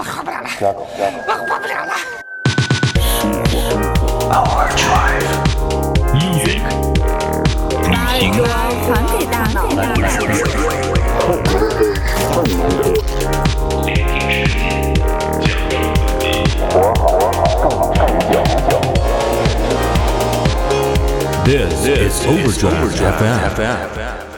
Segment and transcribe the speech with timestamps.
[0.00, 0.48] 我活不了了，
[1.26, 1.92] 我活不了了。
[6.14, 6.62] Music
[8.32, 8.54] 主要
[8.86, 9.68] 传给大脑。
[21.44, 22.96] This is Overdrive
[23.54, 24.29] FM.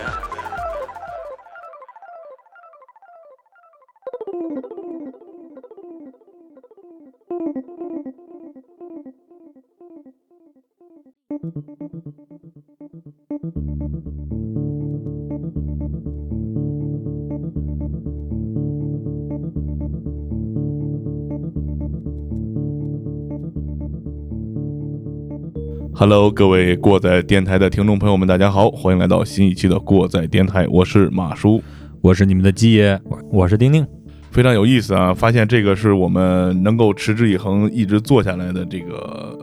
[26.02, 31.62] Hello，各位过载电台的听众朋友们，大家好，欢迎来到新一期的过载电台，我是马叔，
[32.00, 33.86] 我是你们的鸡爷，我是丁丁，
[34.32, 35.14] 非常有意思啊！
[35.14, 39.38] 发现这个是我们能够持之以恒一直做下来的这个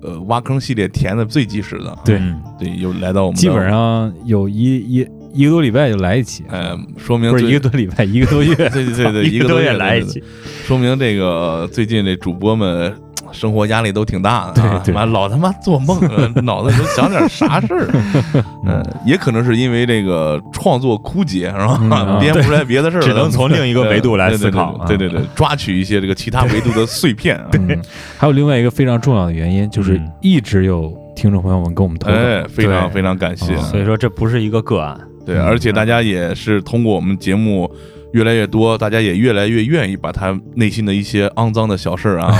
[0.00, 2.16] 呃挖坑系列填的最及时的，对。
[2.16, 8.54] 嗯对，又来到我们基本上有一一一个多礼拜就来一期，呃，说明不是一个多礼拜，一个多月。
[8.54, 10.24] 对对对对， 一个多月月来一期，
[10.64, 12.90] 说明这个最近这主播们
[13.32, 17.88] 生活压力都挺大的、啊，对对老他妈做梦，呃脑子里都想点啥事儿？
[18.64, 21.78] 嗯，也可能是因为这个创作枯竭，是吧？
[22.20, 27.46] 编不出来别的事儿，只能从另一个维度来思考啊对对对对对，抓取一些这个其他维度的碎片啊。
[27.54, 27.80] 嗯，
[28.18, 33.54] 还有另外一个非常重要的原因，就是嗯一直有听众朋友们跟我们投稿，哎，非常非常感谢。
[33.54, 37.70] 啊所以说这不是一个个案，对，嗯而且大家也是通过我们节目
[38.12, 42.34] 越来越多，大家也越来越愿意把他内心的一些肮脏的小事儿啊，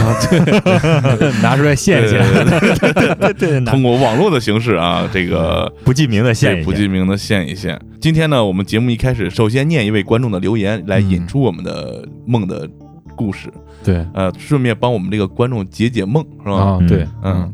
[1.43, 2.21] 拿出来献一献。
[2.21, 7.79] 对对对，通过网络的形式啊，这个不记名的献不记名的献一献。
[8.01, 12.69] 今天呢，我们节目一开始首先念一位观众的留言，来引出我们的梦的
[13.17, 13.49] 故事，
[13.85, 14.05] 对。
[14.15, 16.79] 呃，顺便帮我们这个观众解解梦，是吧？
[16.89, 17.53] 对，嗯，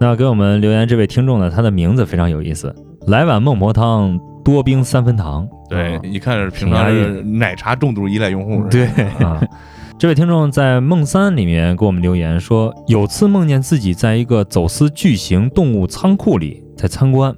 [0.00, 2.74] 那给我们留言这位听众呢，他的名字非常有意思，
[3.08, 5.46] 来碗孟婆汤，多冰三分糖。
[5.68, 8.86] 对，啊一看是平常是奶茶重度依赖用户，对，
[9.22, 9.46] 啊，
[9.98, 17.36] 这位听众在梦三里面给我们留言说，有次梦见自己在一个走私巨型动物仓库里在参观，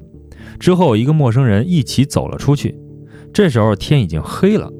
[0.60, 2.78] 之后一个陌生人一起走了出去，
[3.34, 4.70] 这时候天已经黑了。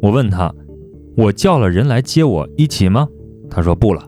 [0.00, 0.54] 我问他，
[1.16, 3.08] 我叫了人来接我一起吗？
[3.50, 4.06] 他说不了。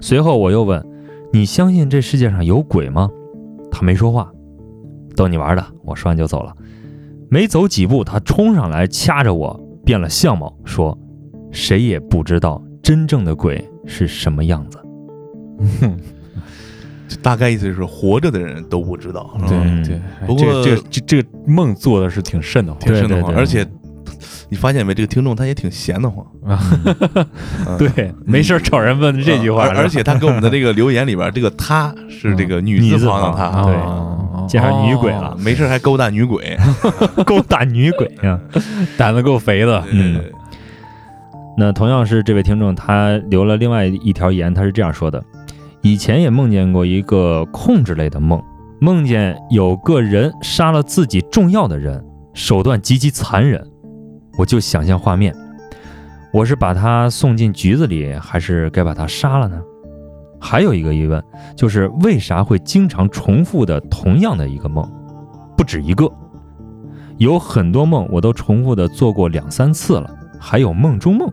[0.00, 0.84] 随后我又问，
[1.32, 3.08] 你相信这世界上有鬼吗？
[3.70, 4.28] 他没说话。
[5.14, 6.52] 逗你玩的，我说完就走了。
[7.30, 10.98] 没走几步，他冲上来掐着我，变了相貌，说
[11.52, 14.78] ：“谁也不知道真正的鬼是什么样子。
[15.80, 15.96] 哼
[17.22, 19.84] 大概意思是活着的人都不知道，对嗯。
[19.84, 19.96] 对。
[19.96, 22.80] 哎不过这这这这个梦做的是挺瘆得慌。
[22.80, 23.36] 挺瘆得慌，对对对。
[23.36, 23.66] 而且
[24.48, 26.26] 你发现没，这个听众他也挺闲得慌，
[27.78, 33.74] 对，没事儿找人问这句话，而而且他给我们的这个留言里边，这个他是这个女女字字旁的旁他，对
[34.50, 36.56] 哦介绍女鬼了啊，没事还勾搭女鬼，
[37.24, 38.38] 勾搭女鬼呀、
[38.98, 39.84] 胆子够肥的。
[39.92, 40.20] 嗯
[41.56, 45.22] 那同样是这位听众，他留了另外一条言，他是这样说的：
[45.82, 48.42] 以前也梦见过一个控制类的梦，
[48.80, 53.62] 梦见有个人杀了自己重要的人，手段极其残忍。
[54.38, 55.34] 我就想象画面，
[56.32, 59.60] 我是把他送进局子里，还是该把他杀了呢？
[60.40, 61.22] 还有一个疑问，
[61.54, 64.88] 就是为啥会经常重复的同样的一个梦，
[65.56, 66.10] 不止一个，
[67.18, 71.30] 有很多梦我都重复的做过两三次了，还有梦中梦。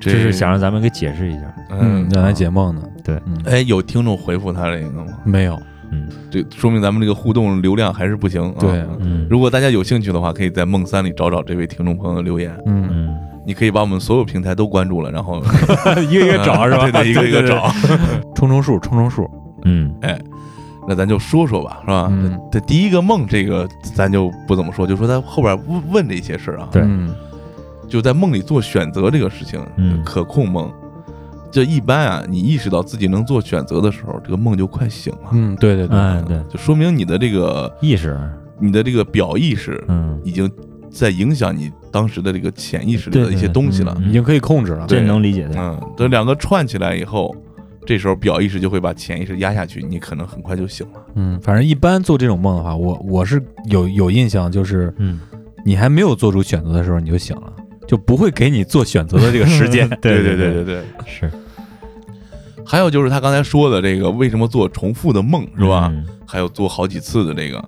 [0.00, 1.54] 这这是想让咱们给解释一下。
[1.70, 2.82] 嗯，让他解梦呢。
[3.02, 5.06] 对嗯，哎，有听众回复他这个吗？
[5.24, 5.58] 没有。
[5.92, 8.54] 嗯这说明咱们这个互动流量还是不行啊。
[8.58, 12.54] 对嗯如果大家有兴趣的话，可以在梦三里找找这位听众朋友的留言。
[12.66, 15.42] 嗯，嗯，你可以把我们所有平台都关注了，然后
[16.10, 16.88] 一个一个找是吧？
[16.90, 17.68] 对 对，一个一个找。
[18.34, 19.28] 冲冲数，冲冲数。
[19.64, 20.18] 嗯哎
[20.86, 22.08] 那咱就说说吧，是吧？
[22.10, 27.14] 嗯这第一个梦，这个咱就不怎么说，就说他后边问问这些事儿啊，对嗯
[27.88, 30.70] 就在梦里做选择这个事情，嗯可控梦。
[31.50, 35.96] 这一般啊，你意识到自己能做选择的时候，这个梦就快醒了，嗯，对对对。
[35.98, 38.18] 哎对，就说明你的这个意识，
[38.58, 40.50] 你的这个表意识嗯，已经
[40.94, 43.94] 在影响你当时的这个潜意识里的一些东西了。
[43.98, 44.86] 嗯已经可以控制了。
[44.88, 45.54] 这对能理解的。
[45.58, 47.34] 嗯，等两个串起来以后，
[47.84, 51.00] 这时候表意识就会把潜意识压下去，你可能很快就醒了。
[51.16, 55.20] 嗯，反正一般做这种梦的话，我我是有有印象，就是嗯，
[55.66, 57.52] 你还没有做出选择的时候你就醒了，
[57.88, 59.88] 就不会给你做选择的这个时间。
[60.00, 60.84] 对对对对对。
[61.06, 61.30] 是
[62.66, 65.90] 还有就是他刚才说的这个，为什么做重复的梦是吧？
[65.92, 67.62] 嗯还有做好几次的这个，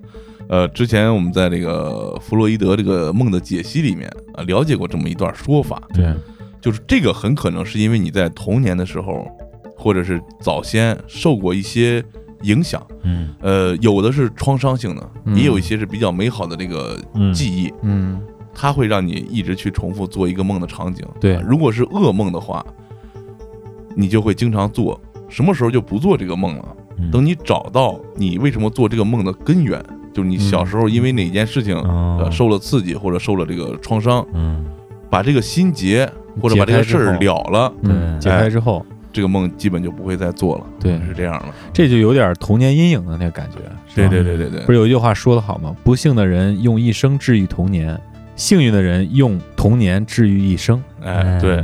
[0.48, 6.14] 呃，之前我们在这个弗洛伊德这个梦的解析里面啊，了解过这么一段说法，对，
[6.60, 9.26] 就是这个很可能是因为你在童年的时候，
[9.76, 12.04] 或者是早先受过一些
[12.42, 18.20] 影响，嗯呃，有的是创伤性的，嗯也有一些是比较美好的这个嗯记忆，嗯
[18.54, 21.04] 它会让你一直去重复做一个梦的场景。
[21.20, 22.64] 对啊如果是噩梦的话，
[23.96, 26.76] 你就会经常做，什么时候就不做这个梦了？
[26.98, 29.84] 嗯等你找到你为什么做这个梦的根源，
[30.16, 31.76] 就是你小时候因为哪件事情、
[32.32, 34.64] 受了刺激或者受了这个创伤，嗯
[35.10, 36.10] 把这个心结
[36.40, 38.82] 或者把这个事儿了了，嗯，解开之后，
[39.12, 40.64] 这个梦基本就不会再做了。
[40.80, 41.52] 对是这样的。
[41.70, 43.58] 这就有点童年阴影的那个感觉。
[43.94, 45.76] 对对对对对，不是有一句话说得好吗？
[45.84, 48.00] 不幸的人用一生治愈童年，
[48.36, 50.82] 幸运的人用童年治愈一生。
[51.02, 51.62] 哎对。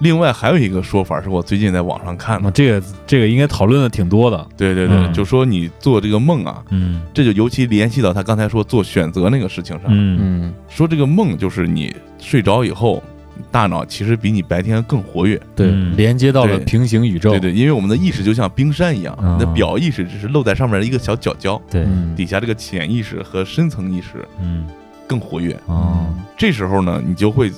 [0.00, 4.46] 另外还有一个说法是我最近在网上看的，这个这个应该讨论的挺多的。
[4.56, 5.12] 对对对，嗯。
[5.12, 7.02] 就说你做这个梦啊，嗯。
[7.12, 10.18] 这就尤其联系到他刚才说做选择那个事情上，嗯。
[10.20, 13.02] 嗯，说这个梦就是你睡着以后，
[13.50, 15.40] 大脑其实比你白天更活跃。
[15.54, 15.94] 对，嗯。
[15.96, 17.30] 连接到了平行宇宙。
[17.30, 21.82] 对对，因为我们的意识就像冰山一样，哦你的表意识只是露在上面的一个小角角，对。
[21.82, 24.66] 嗯，底下这个潜意识和深层意识嗯。
[25.06, 25.54] 更活跃。
[25.66, 26.06] 哦。
[26.38, 27.52] 这时候呢，你就会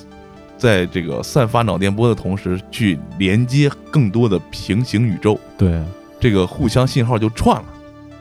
[0.57, 5.81] 在这个散发脑电波的同时，去连接更多的平行宇宙，对，
[6.19, 7.65] 这个互相信号就串了，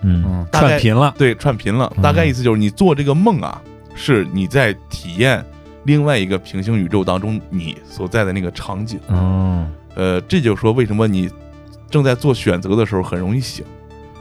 [0.03, 1.15] 嗯嗯，大概串频了。
[1.17, 1.93] 对，串频了。
[1.97, 2.03] 嗯。
[2.03, 3.63] 大概意思就是你做这个梦啊，
[3.95, 5.45] 是你在体验
[5.85, 8.99] 另外一个平行宇宙当中你所在的那个场景。
[9.09, 11.29] 哦呃，这就是说为什么你
[11.91, 13.63] 正在做选择的时候很容易醒，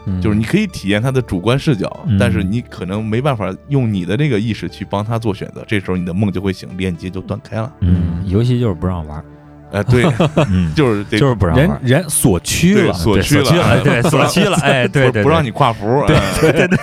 [0.05, 0.21] 嗯。
[0.21, 2.17] 就是你可以体验他的主观视角，嗯。
[2.17, 7.71] 但是你可能没办法用你的这个意识去帮他做选择，这时候你的梦就会醒，链接就断开了。
[7.81, 9.17] 嗯，游戏就是不让玩。
[9.17, 9.23] 儿，
[9.71, 10.03] 哎，对，
[10.49, 11.69] 嗯，就是就是不让玩。
[11.69, 16.17] 儿，人人所趋对了，对所趋了，对所趋 了，哎，对对，不不让你跨服，对
[16.51, 16.77] 对对，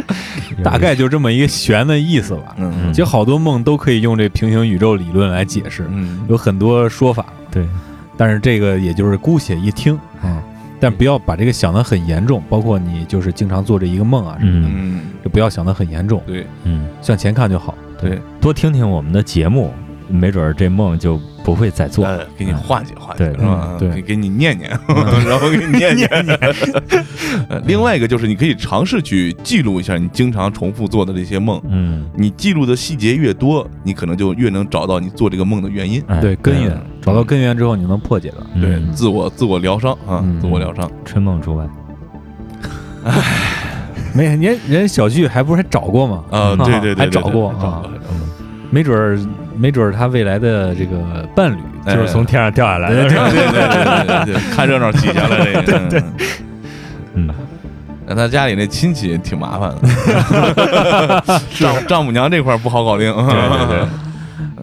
[0.64, 2.54] 大概就这么一个玄的意思吧。
[2.56, 2.90] 嗯。
[2.92, 7.26] 其实好多梦都可以用这平行宇宙理论来解释，嗯，有很多说法。
[7.50, 7.68] 对，
[8.16, 10.42] 但是这个也就是姑且一听啊，
[10.80, 12.42] 但不要把这个想得很严重。
[12.48, 16.46] 包括你就是经常做这一个梦啊什么的，就不要想得很严重，对。
[16.64, 17.76] 嗯，向前看就好。
[18.00, 19.70] 对，多听听我们的节目，
[20.10, 22.04] 没准儿这梦就不会再做。
[22.06, 23.76] 了，给你化解化解，对是吧？
[23.78, 24.70] 给给你念念，
[25.26, 26.08] 然后给你念念。
[27.48, 36.02] 呃另外一个就是你可以尝试去记录一下你经常重复做的这些梦，嗯，你记录的细节越多，你可能就越能找到你做这个梦的原因。
[36.08, 38.46] 哎对，根源嗯找到根源之后，你就能破解了。
[38.60, 40.90] 对，嗯自我自我疗伤啊，嗯自我疗伤。
[41.04, 41.64] 春梦除外。
[44.12, 46.24] 没人人人小旭还不是还找过吗？
[46.30, 47.82] 啊，对对对，还对对找过啊
[48.70, 49.18] 没准儿
[49.56, 55.62] 没准儿他未来的这个伴侣哎就是从天上掉下来的，对对对对对对，看热闹起下来这个。
[55.62, 56.02] 对对，
[57.14, 57.28] 嗯，
[58.06, 63.12] 那他家里那亲戚挺麻烦的， 丈丈母娘这块儿不好搞定。
[63.12, 63.88] 对对对，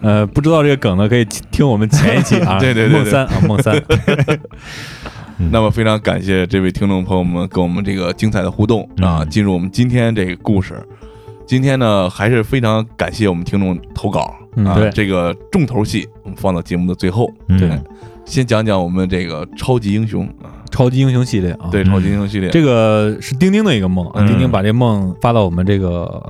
[0.02, 3.02] 呃，不知道这个梗的可以听我们前一期啊， 对对对对。
[3.02, 3.82] 梦三啊，梦三，
[5.50, 9.20] 那么非常感谢这位听众朋友们跟我们这个精彩的互动啊！
[9.22, 9.28] 嗯。
[9.28, 10.74] 进入我们今天这个故事，
[11.48, 17.28] 今天呢还是非常感谢我们听众投稿啊嗯对，这个重头戏我们放到节目的最后，
[17.58, 17.70] 对。
[17.70, 17.82] 哎
[18.26, 24.26] 先讲讲我们这个超级英雄啊，超级英雄系列啊，对，嗯超级英雄系列，这个是丁丁的一个梦啊，嗯。
[24.26, 26.22] 钉钉把这梦发到我们这个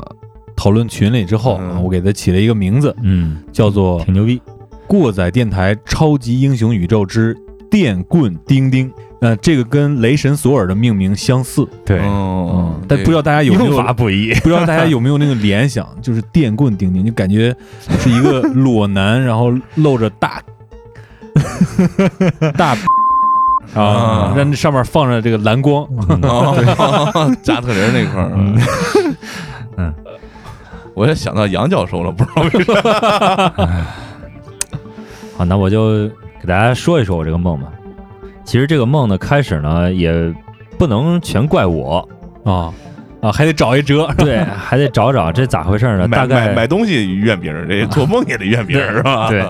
[0.55, 4.37] 讨论群里之后啊，嗯我给它起了一个名字，嗯，叫做挺牛逼。
[4.87, 7.37] 《过载电台超级英雄宇宙之
[7.69, 8.89] 电棍钉钉》。
[9.21, 14.33] 呃，这个跟雷神索尔的命名相似，对，嗯，但不知道大家有没有不一。
[14.35, 17.53] 不知道大家有没有那个联想，就是电棍钉钉，就感觉
[17.99, 20.41] 是一个裸男，然后露着大
[22.57, 22.77] 大
[23.75, 25.83] 啊啊，让上面放着这个蓝光，
[26.23, 28.57] 哦，加特林那块儿，嗯
[29.79, 29.95] 嗯，
[30.95, 33.53] 我也想到杨教授了，不知道为啥。
[35.37, 36.09] 好，那我就
[36.41, 37.67] 给大家说一说我这个梦吧。
[38.49, 40.35] 其实这个梦的开始呢，也
[40.79, 42.09] 不能全怪我，
[42.45, 42.73] 啊
[43.21, 46.09] 啊，还得找一辙，对，还得找找这咋回事呢？
[46.09, 49.29] 大概买买东西怨别人，这做梦也得怨别人是吧？
[49.29, 49.45] 对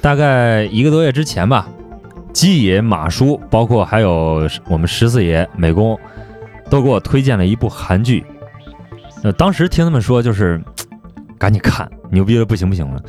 [0.00, 1.68] 大概一个多月之前吧，
[2.32, 5.96] 基野马叔，包括还有我们十四爷美工，
[6.68, 8.26] 都给我推荐了一部韩剧。
[9.22, 10.60] 呃，当时听他们说，就是
[11.38, 13.00] 赶紧看，牛逼的不行不行了。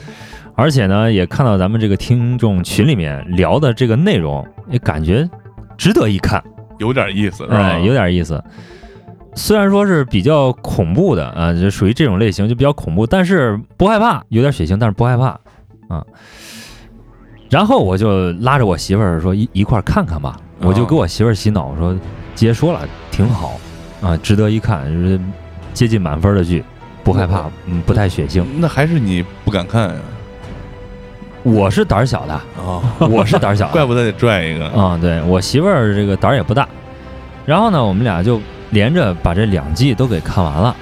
[0.56, 5.28] 而且呢，也看到咱们这个听众群里面聊的这个内容，也感觉
[5.78, 6.44] 值得一看，
[6.78, 7.46] 有点意思？
[7.50, 8.42] 哎，有点意思。
[9.36, 15.30] 虽然说是比较恐怖的啊，就属于这种类型，就比较恐怖，但是不害怕，有点血腥，但是不害怕
[15.88, 16.06] 啊。
[17.50, 21.98] 然后我就拉着我媳妇儿说一一块儿看看吧，哦我就给我媳妇儿洗脑，我说
[22.36, 23.60] 姐说了挺好
[24.02, 25.20] 啊，值得一看，就是
[25.74, 26.64] 接近满分的剧，
[27.04, 28.44] 不害怕，嗯，不太血腥。
[28.60, 29.96] 那还是你不敢看呀？
[31.44, 32.82] 我是胆儿小的，哦，
[33.12, 34.66] 我是胆儿小的，怪不得得拽一个。
[34.70, 36.68] 啊、对我媳妇儿这个胆儿也不大。
[37.46, 38.40] 然后呢，我们俩就
[38.72, 40.76] 连着把这两季都给看完了。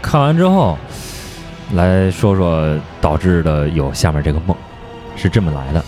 [0.00, 0.78] 看完之后，
[1.74, 4.56] 来说说导致的有下面这个梦，
[5.16, 5.84] 是这么来的。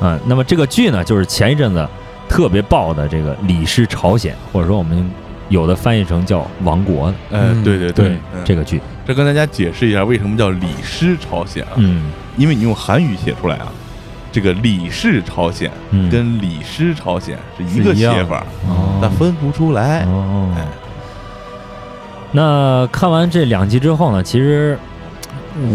[0.00, 1.86] 嗯，那么这个剧呢，就是前一阵子
[2.28, 5.08] 特别爆的这个《李氏朝鲜》，或者说我们
[5.50, 8.80] 有的翻译成叫《王国》的哎，嗯对对对，嗯这个剧。
[9.06, 11.72] 这跟大家解释一下为什么叫李氏朝鲜啊？
[11.76, 13.72] 嗯因为你用韩语写出来啊，
[14.32, 18.98] 这个李氏朝鲜嗯，跟李氏朝鲜是一个写法，哦。
[19.00, 20.06] 但分不出来。
[22.32, 24.76] 那看完这两集之后呢，其实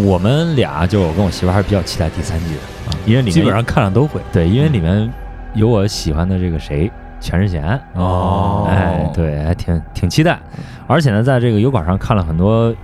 [0.04, 2.60] 我们俩就我跟我媳妇儿还是比较期待第三季的，
[3.06, 4.20] 因为里面基本上看了都会。
[4.32, 5.10] 对，因为里面
[5.54, 8.68] 有我喜欢的这个谁全智贤，哦。
[8.70, 10.38] 哎，对，还挺挺期待。
[10.86, 12.76] 而且呢，在这个油管上看了很多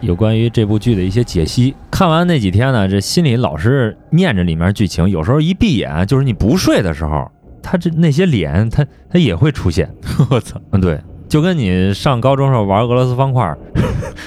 [0.00, 1.74] 有关于这部剧的一些解析。
[1.90, 7.30] 看完那几天呢，这心里老是念着里面剧情，有时候一闭眼，就是你不睡的时候，
[7.62, 9.88] 他这那些脸，他他也会出现。
[10.30, 10.60] 我操！
[10.72, 13.58] 嗯，对，就跟你上高中时候玩俄罗斯方块儿，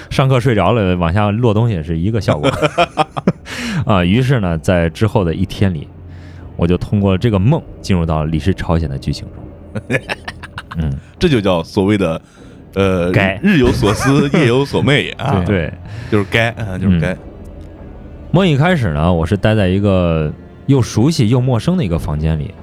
[0.09, 2.49] 上课睡着了往下落东西是一个效果
[3.85, 4.03] 啊。
[4.03, 5.87] 于是呢，在之后的一天里，
[6.55, 9.81] 我就通过这个梦进入到李氏朝鲜的剧情中。
[10.79, 12.21] 嗯，这就叫所谓的
[12.77, 15.73] 呃该日有所思， 夜有所寐啊，对。
[16.11, 17.17] 就是该啊，就是该。
[18.31, 20.31] 梦一开始呢，我是待在一个
[20.67, 22.53] 又熟悉又陌生的一个房间里，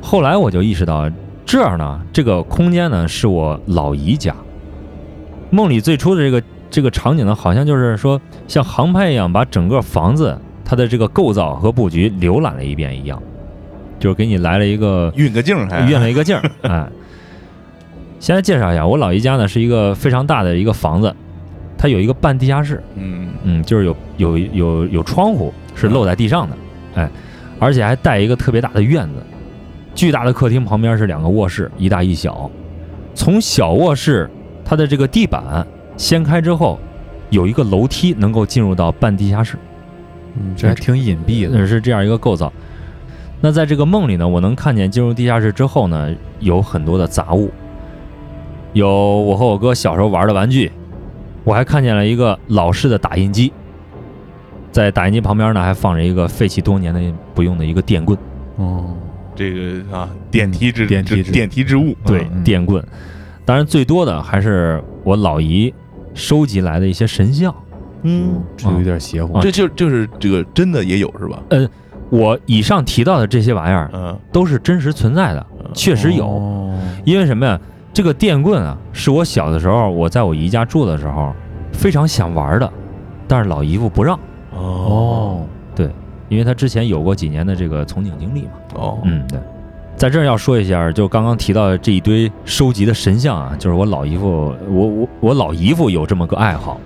[0.00, 1.10] 后来我就意识到，
[1.44, 4.34] 这儿呢，这个空间呢是我老姨家。
[5.50, 8.18] 梦里最初的这个这个场景呢，好像就是说
[8.48, 13.22] 像航拍一样，把整个房子它的这个构造和布局浏览了一遍一样，
[13.98, 16.42] 就是给你来了一个运个镜儿还运了一个镜儿。
[16.62, 16.88] 哎，
[18.22, 21.12] 先来介绍一下，我老姨家呢是一个非常大的一个房子，
[21.76, 26.56] 它有一个半地下室，嗯嗯，就是有有有有窗户是露在地上的，
[26.94, 27.10] 哎，
[27.58, 29.14] 而且还带一个特别大的院子，
[29.92, 32.48] 巨大的客厅旁边是两个卧室，一大一小。
[33.12, 34.30] 从小卧室
[34.64, 36.78] 它的这个地板掀开之后，
[37.30, 39.56] 有一个楼梯能够进入到半地下室，
[40.36, 41.58] 嗯，这还挺隐蔽的。
[41.58, 42.52] 呃是这样一个构造。
[43.40, 47.50] 那在这个梦里呢，我能看见进入地下室之后呢，有很多的杂物，
[48.72, 50.70] 有我和我哥小时候玩的玩具，
[51.44, 53.52] 我还看见了一个老式的打印机，
[54.70, 57.00] 在打印机旁边呢还放着一个废弃多年的
[57.34, 58.18] 不用的一个电棍，
[58.56, 58.96] 哦，
[59.34, 62.82] 这个啊，电梯之之电梯之电梯之物，对，嗯电棍。
[63.44, 65.72] 当然最多的还是我老姨
[66.14, 67.54] 收集来的一些神像。
[68.02, 69.34] 嗯，这有点邪乎。
[69.34, 71.42] 啊这就就是这个真的也有是吧？
[71.50, 71.68] 嗯
[72.10, 76.26] 我以上提到的这些玩意儿嗯，都是真实存在的，确实有。
[76.26, 77.60] 哦因为什么呀？
[77.92, 81.32] 这个电棍啊，是我小的时候，我在我姨家住的时候，
[81.72, 82.72] 非常想玩的，
[83.28, 84.18] 但是老姨夫不让，
[84.52, 85.44] 哦，
[85.74, 85.90] 对
[86.28, 88.52] 因为他之前有过几年的这个从警经历嘛。
[88.74, 89.38] 哦，嗯，对。
[89.94, 96.80] 在这儿要说一下，就刚刚提到的这一堆收集的神像啊，就是我老姨夫，我我我老姨夫有这么个爱好，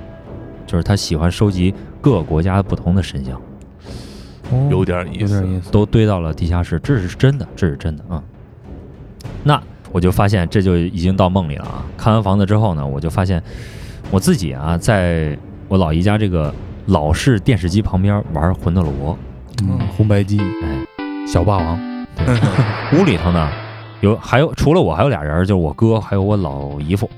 [0.67, 3.41] 就是他喜欢收集各个国家不同的神像，
[4.51, 5.55] 哦有点意思有点。
[5.55, 5.71] 意思。
[5.71, 8.21] 都堆到了地下室，这是真的，这是真的啊、
[9.45, 9.63] 那
[9.97, 11.83] 我就发现这就已经到梦里了啊！
[11.97, 13.43] 看完房子之后呢，我就发现
[14.11, 15.35] 我自己啊，在
[15.69, 19.19] 我老姨家这个老式电视机旁边玩魂斗罗，
[19.63, 22.07] 嗯，红白机，哎，小霸王。
[22.93, 23.51] 屋里头呢
[24.03, 27.09] 有还有除了我还有俩人，就是我哥还有我老姨夫，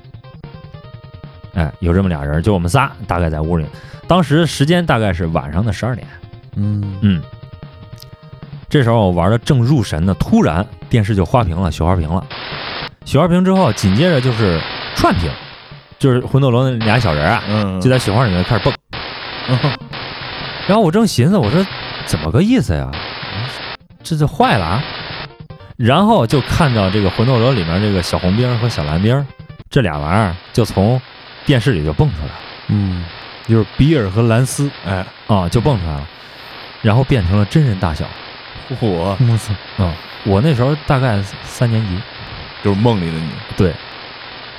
[1.55, 3.65] 哎，有这么俩人，就我们仨大概在屋里。
[4.07, 6.07] 当时时间大概是晚上的十二点，
[6.55, 7.21] 嗯，嗯，
[8.69, 12.25] 这时候我玩的正入神呢，突然电视就花屏了，雪花屏了。
[13.05, 14.59] 雪花屏之后，紧接着就是
[14.95, 15.31] 串屏，
[15.97, 18.73] 就是魂斗罗那俩小人啊，嗯，就在雪花里面开始蹦。
[20.67, 21.65] 然后我正寻思，我说
[22.05, 22.91] 怎么个意思呀？
[24.03, 24.83] 这就坏了啊！
[25.77, 29.25] 然后就看到这个魂斗罗里面这个小红兵和小蓝兵
[29.69, 31.01] 这俩玩意儿就从
[31.45, 32.33] 电视里就蹦出来了。
[32.67, 33.03] 嗯，
[33.47, 34.69] 就是比尔和兰斯。
[34.85, 36.07] 哎，啊，就蹦出来了，
[36.81, 38.05] 然后变成了真人大小。
[38.79, 39.53] 我我操！
[39.77, 39.93] 嗯，
[40.25, 41.99] 我那时候大概三年级，
[42.63, 43.29] 就是梦里的你。
[43.57, 43.73] 对，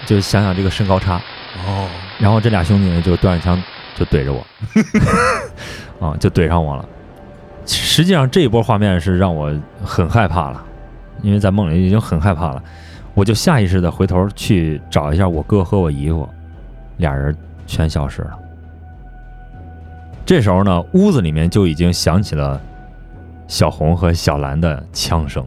[0.06, 1.20] 就想想这个身高差，
[1.66, 1.88] 哦，
[2.18, 3.62] 然后这俩兄弟呢就端着枪
[3.94, 4.44] 就怼着我，
[6.04, 6.84] 啊，就怼上我了。
[7.66, 10.64] 实际上这一波画面是让我很害怕了，
[11.22, 12.62] 因为在梦里已经很害怕了，
[13.14, 16.28] 我就下意识的回头去找一下我哥和我姨夫，
[16.96, 17.36] 俩人
[17.66, 18.36] 全消失了。
[20.26, 22.60] 这时候呢，屋子里面就已经响起了
[23.50, 25.45] 小红和小兰的枪声，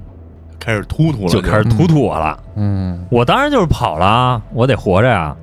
[0.59, 2.37] 开始突突了，就开始突突我了。
[2.57, 5.33] 嗯，我当然就是跑了啊，我得活着呀、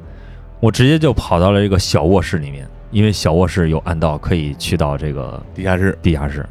[0.61, 5.99] 我直接就跑到了这个小卧室里面，因为小卧室有暗道可以去到这个地下室。
[6.03, 6.47] 地下室。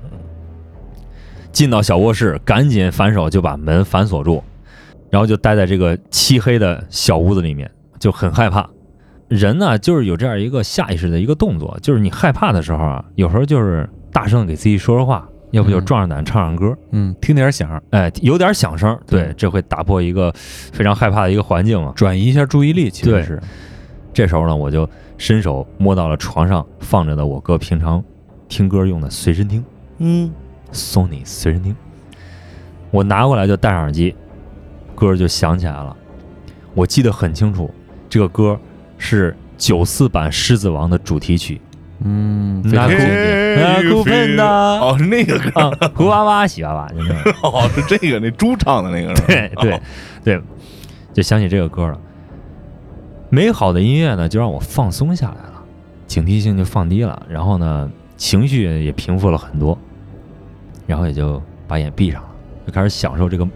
[1.52, 4.44] 进到小卧室，赶紧反手就把门反锁住，
[5.12, 8.68] 然后就待在这个漆黑的小屋子里面，就很害怕。
[9.28, 21.92] 人呢，就是有这样一个下意识的一个动作，就是你害怕的时候啊，有时候就是大声地给自己说说话，要不就嗯壮着胆唱唱歌，嗯，听点响，哎，有点响声，对对，这会打破一个非常害怕的一个环境嘛。
[21.96, 23.42] 转移一下注意力，其实是，
[24.14, 24.88] 这时候呢，我就
[25.18, 28.04] 伸手摸到了床上放着的我哥平常
[28.48, 29.64] 听歌用的随身听
[29.98, 30.32] 嗯
[30.72, 31.76] ，，Sony 随身听。
[32.92, 34.16] 我拿过来就戴上耳机，
[34.96, 35.96] 歌就响起来了。
[36.74, 37.70] 我记得很清楚，
[38.08, 38.60] 这个歌
[38.98, 41.60] 是九四版《狮子王》的主题曲
[42.02, 46.90] 嗯，那酷那酷喷的哦，是那个歌，啊，胡娃娃喜娃娃。
[47.44, 49.14] 哦，是这个，那猪唱的那个？
[49.28, 49.82] 对对哦
[50.24, 50.42] 对，
[51.14, 52.00] 就想起这个歌了。
[53.30, 55.64] 美好的音乐呢，就让我放松下来了，
[56.08, 59.78] 警惕性就放低了，然后呢，情绪也平复了很多，
[60.88, 62.30] 然后也就把眼闭上了，
[62.66, 63.48] 就开始享受这个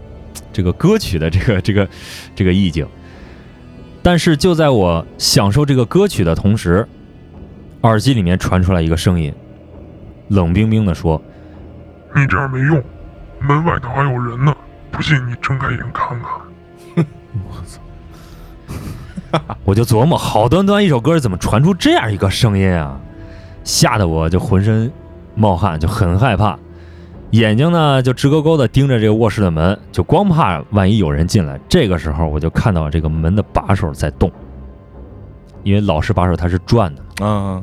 [0.52, 1.88] 这个歌曲的这个这个
[2.36, 2.86] 这个意境。
[4.02, 6.86] 但是就在我享受这个歌曲的同时，
[7.84, 9.32] 耳机里面传出来一个声音，
[10.28, 11.20] 冷冰冰的说
[12.14, 12.82] 你这样没用，
[13.40, 14.56] 门外头还有人呢，
[14.90, 17.06] 不信你睁开眼看看。
[17.46, 17.80] 我操！
[19.64, 22.98] 我就琢磨，好端端一首歌怎么传出这样一个声音啊？
[23.64, 24.90] 吓得我就浑身
[25.34, 26.58] 冒汗，就很害怕，
[27.32, 31.60] 眼睛呢就直勾勾的盯着这个卧室的门，就光怕万一有人进来。
[31.68, 34.30] 这个时候我就看到这个门的把手在动，
[35.64, 37.62] 因为老式把手它是转的嘛，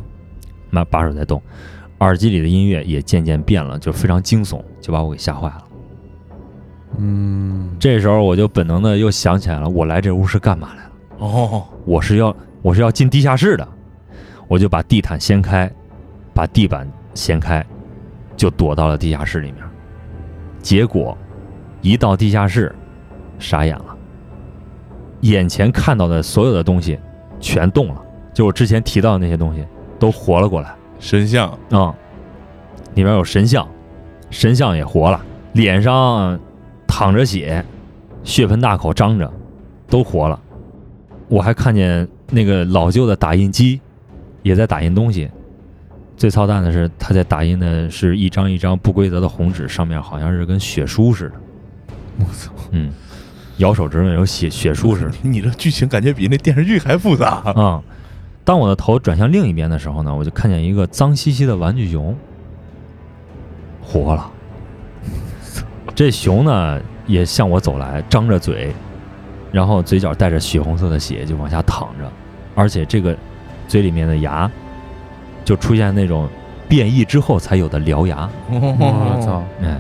[0.71, 1.41] 嗯，那把手在动，
[1.99, 5.63] 耳机里的音乐也渐渐变了，就非常惊悚，就把我给吓坏了。
[6.97, 10.91] 嗯，这时候我就本能的又想起来了，我来这屋是干嘛来了？
[11.19, 13.67] 哦，我是要我是要进地下室的，
[14.47, 15.71] 我就把地毯掀开，
[16.33, 17.65] 把地板掀开，
[18.35, 19.63] 就躲到了地下室里面。
[20.61, 21.17] 结果
[21.81, 22.75] 一到地下室，
[23.39, 23.97] 傻眼了，
[25.21, 26.99] 眼前看到的所有的东西
[27.39, 28.01] 全动了，
[28.33, 29.65] 就我之前提到的那些东西
[30.01, 31.93] 都活了过来神像，啊、
[32.95, 33.67] 里面有神像，
[34.31, 36.39] 神像也活了，脸上
[36.87, 37.63] 淌着血，
[38.23, 39.31] 血盆大口张着，
[39.87, 40.39] 都活了。
[41.27, 43.79] 我还看见那个老旧的打印机
[44.41, 45.29] 也在打印东西。
[46.17, 51.35] 最操蛋的是，他在打印的是一张一张不规则的红纸，上面好像是跟血书似的。
[52.19, 52.91] 我操，嗯，
[53.57, 55.11] 咬手指头有血血书似的。
[55.21, 57.27] 你这剧情感觉比那电视剧还复杂。
[57.53, 57.81] 啊、
[58.43, 62.15] 当我的头转向另一边的时候呢，我就看见一个脏兮兮的玩具熊，
[63.81, 64.29] 活了。
[65.93, 68.73] 这熊呢也向我走来，张着嘴，
[69.51, 72.11] 然后嘴角带着血红色的血就往下淌着，
[72.55, 73.15] 而且这个
[73.67, 74.49] 嘴里面的牙
[75.45, 76.27] 就出现那种
[76.67, 78.27] 变异之后才有的獠牙。
[78.49, 79.79] 我操，哎，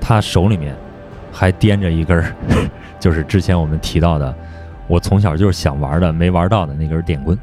[0.00, 0.76] 他手里面
[1.32, 2.34] 还掂着一根儿，
[3.00, 4.34] 就是之前我们提到的，
[4.86, 7.38] 我从小就是想玩的没玩到的那根电棍。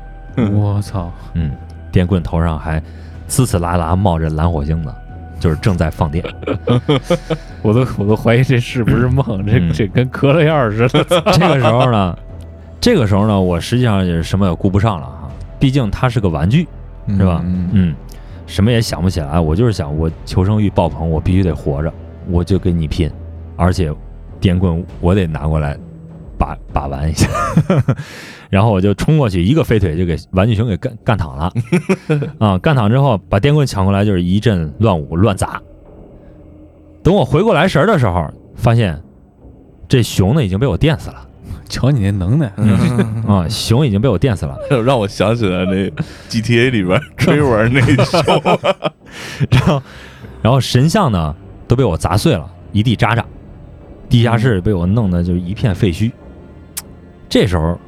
[0.54, 1.51] 我操，嗯，
[1.91, 2.80] 电棍头上还
[3.27, 4.93] 呲呲啦啦冒着蓝火星子，
[5.39, 6.23] 就是正在放电。
[7.62, 11.04] 我都我都怀疑这是不是梦，这嗯这跟嗑了药似的。
[11.34, 12.17] 这个时候呢，
[12.80, 16.67] 这个时候呢，我实际上也是什么也顾不上了哈，毕竟它是个玩具，
[17.10, 17.41] 是吧？
[17.45, 17.95] 嗯，嗯，
[18.47, 21.93] 什么也想不起来，我就是想我求生欲爆棚，我必须得活着，
[22.30, 23.12] 我就跟你拼，
[23.58, 23.93] 而且
[24.39, 25.77] 电棍我得拿过来
[26.41, 27.27] 把把玩一下，
[28.49, 31.54] 然后我就冲过去，一个飞腿就给玩具熊给干干躺了，
[32.39, 35.62] 啊，干躺之后把电棍抢过来就是一阵乱舞乱砸，
[37.04, 38.99] 等我回过来神儿的时候，发现
[39.88, 41.27] 这熊呢已经被我电死了，
[41.69, 42.47] 瞧你那能耐，
[43.27, 45.91] 啊，熊已经被我电死了，让我想起来那
[46.27, 48.41] GTA 里边追玩那熊，
[49.51, 49.84] 然后，
[50.41, 51.36] 然后神像呢
[51.67, 53.23] 都被我砸碎了，一地渣渣，
[54.10, 56.12] 地下室被我弄得就一片废墟。
[57.32, 57.80] 这时候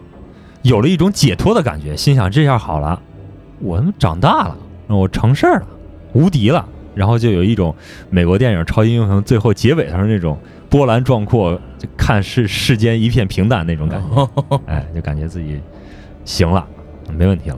[0.62, 2.98] 有了一种解脱的感觉，心想这下好了，
[3.60, 5.68] 我他妈长大了，我成事儿了，
[6.14, 6.66] 无敌了。
[6.96, 7.76] 然后就有一种
[8.10, 14.62] 美国电影超级英雄最后结尾上那种波澜壮阔，就看世世间一片平淡那种感觉。
[14.68, 15.60] 哎，就感觉自己
[16.24, 16.66] 行了，
[17.12, 17.58] 没问题了。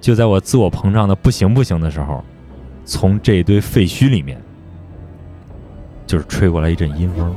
[0.00, 2.24] 就在我自我膨胀的不行不行的时候，
[2.86, 4.40] 从这一堆废墟里面，
[6.06, 7.36] 就是吹过来一阵阴风，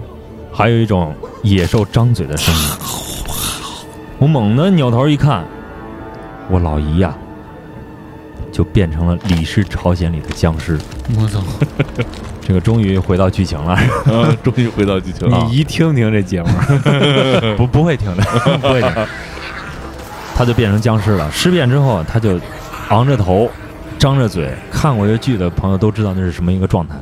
[0.49, 3.02] 还有一种野兽张嘴的声音。
[4.23, 5.43] 我猛地扭头一看，
[6.49, 7.13] 我老姨呀、
[8.53, 10.79] 就变成了《李氏朝鲜》里的僵尸。
[11.19, 11.43] 我操！
[12.39, 13.73] 这个终于回到剧情了，
[14.07, 15.37] 啊终于回到剧情了。
[15.39, 16.47] 你一听听这节目，
[17.57, 18.23] 不不会听的，
[18.63, 18.89] 不会听。
[20.33, 22.39] 他就变成僵尸了，尸变之后，他就
[22.87, 23.51] 昂着头，
[23.99, 26.95] 张着嘴，看过这剧的朋友都知道那是什么一个状态，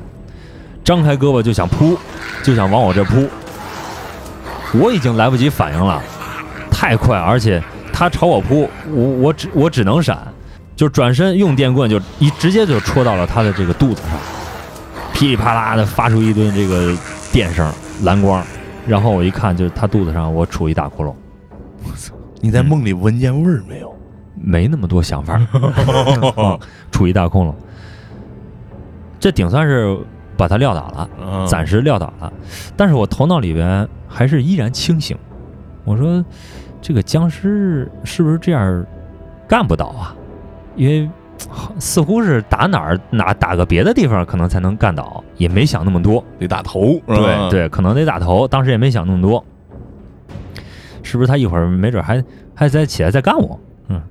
[0.84, 1.96] 张开胳膊就想扑，
[2.42, 3.30] 就想往我这扑，
[4.74, 6.02] 我已经来不及反应了，
[6.82, 7.62] 太快，而且
[7.94, 10.18] 他朝我扑，我我只我只能闪，
[10.76, 14.18] 就转身用电棍就一直接就戳到了他的这个肚子上，
[15.14, 16.98] 噼里啪啦的发出一顿这个
[17.32, 18.44] 电声蓝光，
[18.88, 21.14] 然后我一看就是他肚子上我杵一大窟窿。
[21.84, 23.96] 我操你在梦里闻见味儿没有？
[24.34, 26.60] 没那么多想法， 嗯
[26.92, 27.54] 杵一大窟窿，
[29.20, 29.96] 这顶算是
[30.36, 32.34] 把他撂倒了，嗯暂时撂倒了。
[32.76, 35.16] 但是我头脑里边还是依然清醒。
[35.84, 36.24] 我说，
[36.82, 38.86] 这个僵尸是不是这样
[39.48, 40.16] 干不倒啊？
[40.76, 41.10] 因为
[41.50, 46.24] 好似乎是打哪儿哪打个别的地方可能才能干倒，也没想那么多。
[46.40, 49.44] 得打头，对，对，可能得打头，当时也没想那么多。
[51.04, 52.24] 是不是他一会儿没准还
[52.56, 53.60] 还再起来再干我？
[53.90, 54.02] 嗯，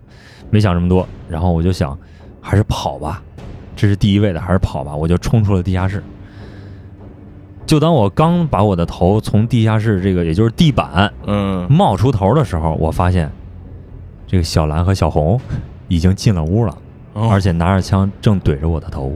[0.51, 1.07] 没想这么多。
[1.29, 1.99] 然后我就想，
[2.41, 3.23] 还是跑吧，
[3.75, 4.95] 这是第一位的，还是跑吧。
[4.95, 6.03] 我就冲出了地下室。
[7.71, 13.31] 就当我刚把我的头从地下室这个也就是地板嗯，冒出头的时候，我发现
[14.27, 15.41] 这个小蓝和小红
[15.87, 16.77] 已经进了屋了。
[17.13, 19.15] 哦而且拿着枪正怼着我的头。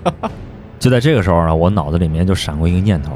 [0.78, 3.12] 就在这个时候呢，我脑子里面就闪过一个念头，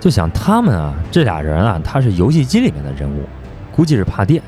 [0.00, 3.24] 就想他们啊，这俩人啊，他是游戏机里面的人物，
[3.70, 4.42] 估计是怕电，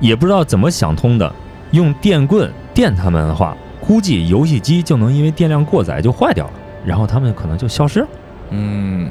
[0.00, 1.32] 也不知道怎么想通的，
[1.70, 6.52] 用电棍电他们的话，估计游戏机就能因为电量过载就坏掉了，
[6.84, 8.08] 然后他们可能就消失了。
[8.50, 9.08] 嗯，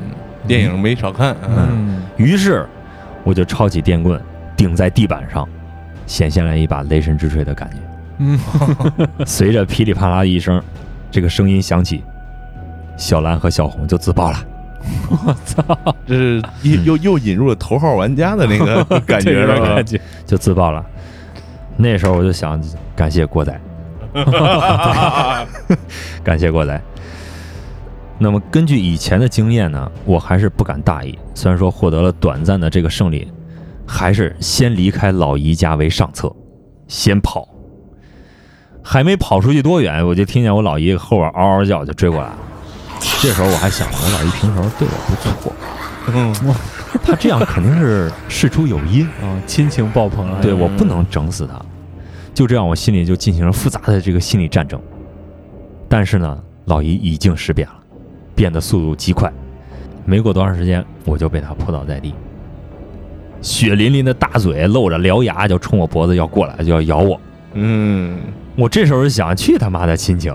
[0.48, 2.66] 电影没少看，嗯嗯，于是
[3.24, 4.20] 我就抄起电棍
[4.56, 5.48] 顶在地板上，
[6.06, 7.78] 显现了一把雷神之锤的感觉。
[8.20, 8.40] 嗯，
[9.26, 10.62] 随着噼里啪啦一声，
[11.12, 12.04] 这个声音响起，
[12.98, 14.38] 小蓝和小红就自爆了。
[15.10, 19.86] 我操这是又又又引入了头号玩家的那个 感觉了感？
[19.86, 20.86] 觉，就自爆了。
[21.76, 22.62] 那时候我就想，
[22.96, 23.60] 感谢郭仔，
[26.24, 26.82] 感谢郭仔。
[28.20, 31.18] 那么根据以前的经验呢，我还是不敢大意。
[31.36, 33.32] 虽然说获得了短暂的这个胜利，
[33.86, 36.34] 还是先离开老姨家为上策，
[36.88, 37.48] 先跑。
[38.82, 42.38] 还没跑出去多远，我就听见我老姨后边嗷嗷叫，就追过来了。
[43.22, 45.54] 这时候我还想，我老姨平时对我不错，
[46.08, 46.34] 嗯，
[47.04, 49.06] 她这样肯定是事出有因。
[49.22, 51.62] 啊，亲情爆棚了，对我不能整死他。
[52.34, 54.82] 就这样，我心里就进行了复杂的这个心理战争。
[55.90, 57.77] 但是呢，老姨已经尸变了，
[58.38, 59.34] 变得速度极快，
[60.06, 62.14] 没过多长时间，我就被他扑倒在地，
[63.42, 67.20] 血淋淋的大嘴露着獠牙就冲我脖子要过来，就要咬我。
[67.54, 68.20] 嗯，
[68.56, 70.32] 我这时候就想，去他妈的亲情，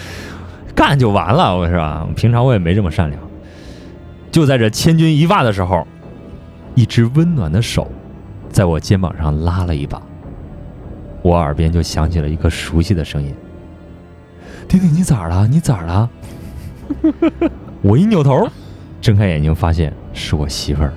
[0.74, 2.08] 干就完了，我是吧？
[2.16, 3.20] 平常我也没这么善良。
[4.32, 5.86] 就在这千钧一发的时候，
[6.74, 7.86] 一只温暖的手
[8.50, 10.00] 在我肩膀上拉了一把，
[11.20, 13.34] 我耳边就响起了一个熟悉的声音
[14.66, 15.46] ：“丁丁，你咋了？
[15.46, 16.08] 你咋了？”
[17.82, 18.48] 我一扭头，
[19.00, 20.92] 睁开眼睛，发现是我媳妇儿。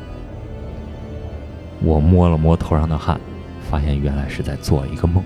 [1.84, 3.20] 我摸了摸头上的汗，
[3.70, 5.24] 发现原来是在做一个梦。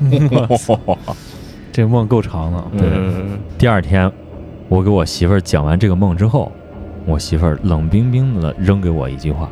[1.72, 4.10] 这梦够长的，嗯第二天，
[4.68, 6.50] 我给我媳妇儿讲完这个梦之后，
[7.06, 9.48] 我媳妇儿冷冰冰的扔给我一句话：“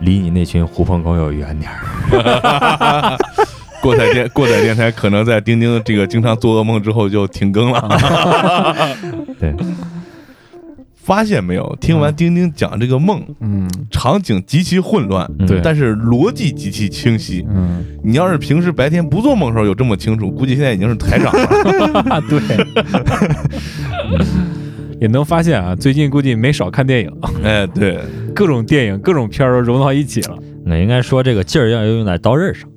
[0.00, 3.18] 离你那群狐朋狗友远点儿。
[3.86, 7.88] 过载电过载电台可能在钉钉这个经常做噩梦之后就停更了。
[9.38, 9.54] 对，
[10.96, 11.76] 发现没有？
[11.80, 17.46] 听完钉钉讲这个梦，嗯场景极其混乱，嗯对但是逻辑极其清晰。
[17.48, 22.00] 嗯，你要是平时白天不做梦的时候有这么清楚，估计现在已经是台长了。
[22.10, 22.40] 啊 对，
[25.00, 27.12] 也能发现啊，最近估计没少看电影，
[27.44, 28.00] 哎，对，
[28.34, 30.36] 各种电影、各种片儿都融到一起了。
[30.64, 32.68] 那应该说这个劲儿要用在刀刃上。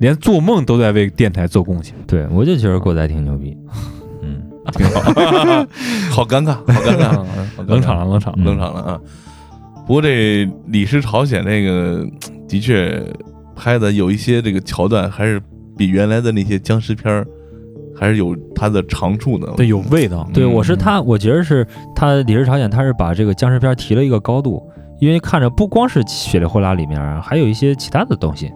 [0.00, 1.94] 连做梦都在为电台做贡献。
[2.06, 3.56] 对我就觉得郭仔挺牛逼。
[4.22, 5.00] 嗯，挺好，
[6.10, 7.08] 好尴尬，好尴尬，
[7.56, 8.44] 好尴尬冷场了，冷场了。
[8.44, 9.00] 冷场了啊！
[9.86, 12.06] 不过这《李氏朝鲜》这个
[12.48, 13.02] 的确
[13.54, 15.38] 拍的有一些这个桥段，还是
[15.76, 17.26] 比原来的那些僵尸片儿
[17.94, 19.52] 还是有它的长处的。
[19.56, 20.26] 对，有味道。
[20.32, 24.62] 对，嗯我是他，我觉得是他《李氏朝鲜》，他是把这个僵尸片提了一个高度，
[25.00, 28.50] 因为看着不光是血里呼啦里面，还有一些其他的东西。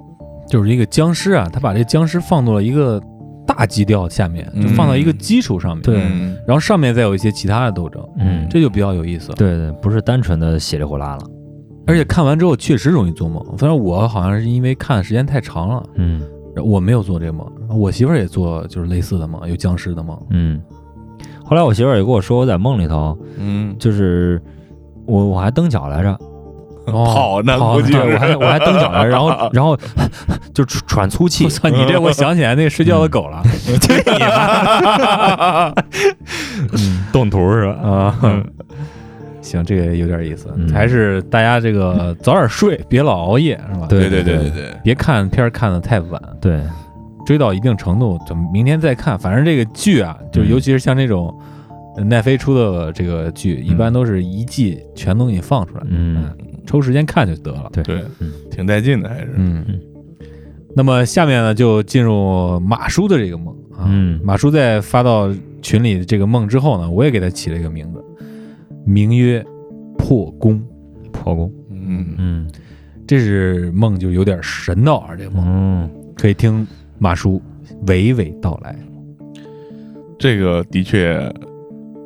[0.49, 3.01] 就是一个僵尸啊，他把这僵尸放到了一个
[3.47, 5.83] 大基调下面，就放到一个基础上面。
[5.83, 9.35] 对嗯然后上面再有一些其他的斗争，嗯，这就比较有意思了。
[9.37, 11.23] 对对，不是单纯的血里呼啦了。
[11.87, 13.43] 而且看完之后确实容易做梦。
[13.57, 16.23] 反正我好像是因为看的时间太长了，嗯
[16.57, 20.19] 我没有做这个梦，我媳妇儿也做就是类似的梦，有僵尸的梦。
[20.31, 20.61] 嗯。
[21.45, 24.41] 后来我媳妇儿也跟我说，我在梦里头嗯，就是
[25.07, 26.19] 我我还蹬脚来着，
[27.07, 29.77] 跑呢跑估计我还我还蹬脚呢，然后 然后
[30.55, 31.45] 就喘喘粗气。
[31.45, 33.43] 我，操，你这我想起来那个睡觉的狗了，
[33.81, 35.73] 去你妈！
[36.73, 37.89] 嗯，动图是吧？
[37.89, 38.15] 啊，
[39.41, 40.73] 行，这个有点意思，嗯。
[40.73, 43.87] 还是大家这个早点睡，别老熬夜，是吧？
[43.89, 46.61] 对对对对对对，别看片儿看的太晚，对，
[47.25, 49.19] 追到一定程度，咱们明天再看。
[49.19, 50.49] 反正这个剧啊，就嗯。
[50.51, 51.39] 尤其是像这种呃
[52.05, 56.31] 奈飞出的这个剧，一般都是一季全都给你放出来，嗯，
[56.67, 57.71] 抽时间看就得了。
[57.73, 57.83] 对。
[57.83, 59.33] 对嗯，挺带劲的，还是。
[59.37, 59.65] 嗯。
[59.69, 59.81] 嗯，
[60.75, 63.85] 那么下面呢，就进入马叔的这个梦啊。
[63.87, 64.21] 嗯。
[64.23, 65.33] 马叔在发到
[65.63, 68.05] 群里这个梦之后呢，我也给他起了一个名字，
[68.85, 69.45] 名曰
[69.97, 70.63] 破功。
[71.13, 72.07] 破功，嗯。
[72.19, 72.51] 嗯。
[73.07, 75.91] 这是梦就有点神道啊，这个梦嗯。
[76.17, 76.67] 可以听
[76.99, 77.41] 马叔
[77.87, 78.77] 娓娓道来。
[80.19, 81.33] 这个的确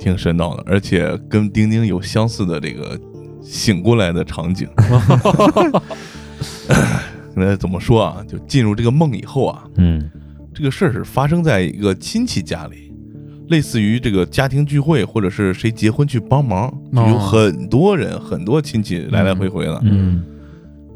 [0.03, 2.99] 挺神道的，而且跟丁丁有相似的这个
[3.41, 4.69] 醒过来的场景。
[7.37, 8.17] 那怎么说啊？
[8.29, 10.11] 就进入这个梦以后啊，嗯
[10.53, 12.93] 这个事儿是发生在一个亲戚家里，
[13.49, 19.81] 类似于这个家庭聚会，或者是谁结婚去帮忙，就有很多人、很多亲戚来来回回的。
[19.85, 20.25] 嗯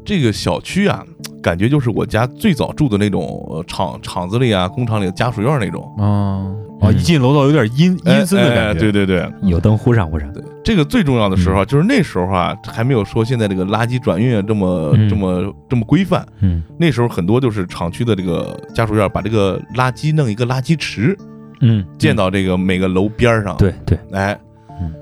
[0.05, 1.03] 这个小区啊，
[1.41, 5.91] 感觉就是我家最早住的那种呃厂厂子里啊、工厂里的家属院那种。
[5.97, 8.79] 哦哦，嗯一进楼道有点阴阴森的哎哎感觉。
[8.79, 16.25] 对对对，有灯忽闪忽闪，对，这个最重要的时候啊，就是那时候啊，还没有说现在这个垃圾转运啊这么、嗯这么这么规范。
[16.41, 21.17] 嗯那时候很多就是厂区的这个家属院，把这个垃圾弄一个垃圾池，
[21.61, 24.39] 嗯，建到这个每个楼边儿上。，对对，哎
[24.79, 24.93] 嗯，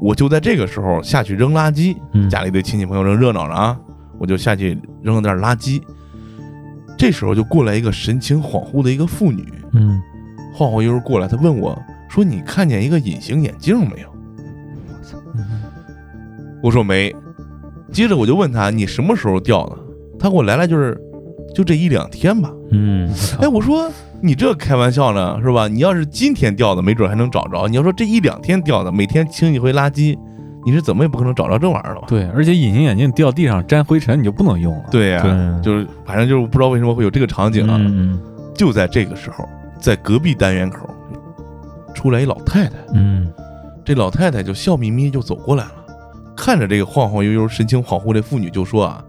[0.00, 3.76] 我就在这个时候下去扔垃圾，嗯家里的亲戚朋友正热闹着啊，
[4.18, 5.82] 我就下去扔了点垃圾。
[6.96, 10.00] 这时候就过来一个神情恍惚的一个妇女，嗯
[10.56, 14.08] 晃晃悠悠过来，他问我说：“你看见一个隐形眼镜没有？”
[16.62, 17.14] 我说没。
[17.92, 19.76] 接着我就问他：“你什么时候掉的？”
[20.18, 20.98] 他给我来了就是，
[21.54, 22.50] 就这一两天吧。
[22.70, 23.90] 嗯哎，我说
[24.20, 25.68] 你这开玩笑呢是吧？
[25.68, 27.68] 你要是今天掉的，没准还能找着。
[27.68, 30.18] 你要说这一两天掉的，每天清一回垃圾，
[30.64, 32.06] 你是怎么也不可能找着这玩意儿了吧？
[32.08, 34.84] 对，而且隐形眼镜掉地上沾灰尘，你就不能用了。
[34.90, 37.76] 对呀、对就是反正就是不知道为什么会有这个场景啊。
[37.78, 38.18] 嗯
[38.54, 39.46] 就在这个时候，
[39.78, 40.88] 在隔壁单元口
[41.94, 43.32] 出来一老太太，嗯
[43.84, 45.72] 这老太太就笑眯眯就走过来了，
[46.36, 49.04] 看着这个晃晃悠悠、神情恍惚的妇女就说啊：“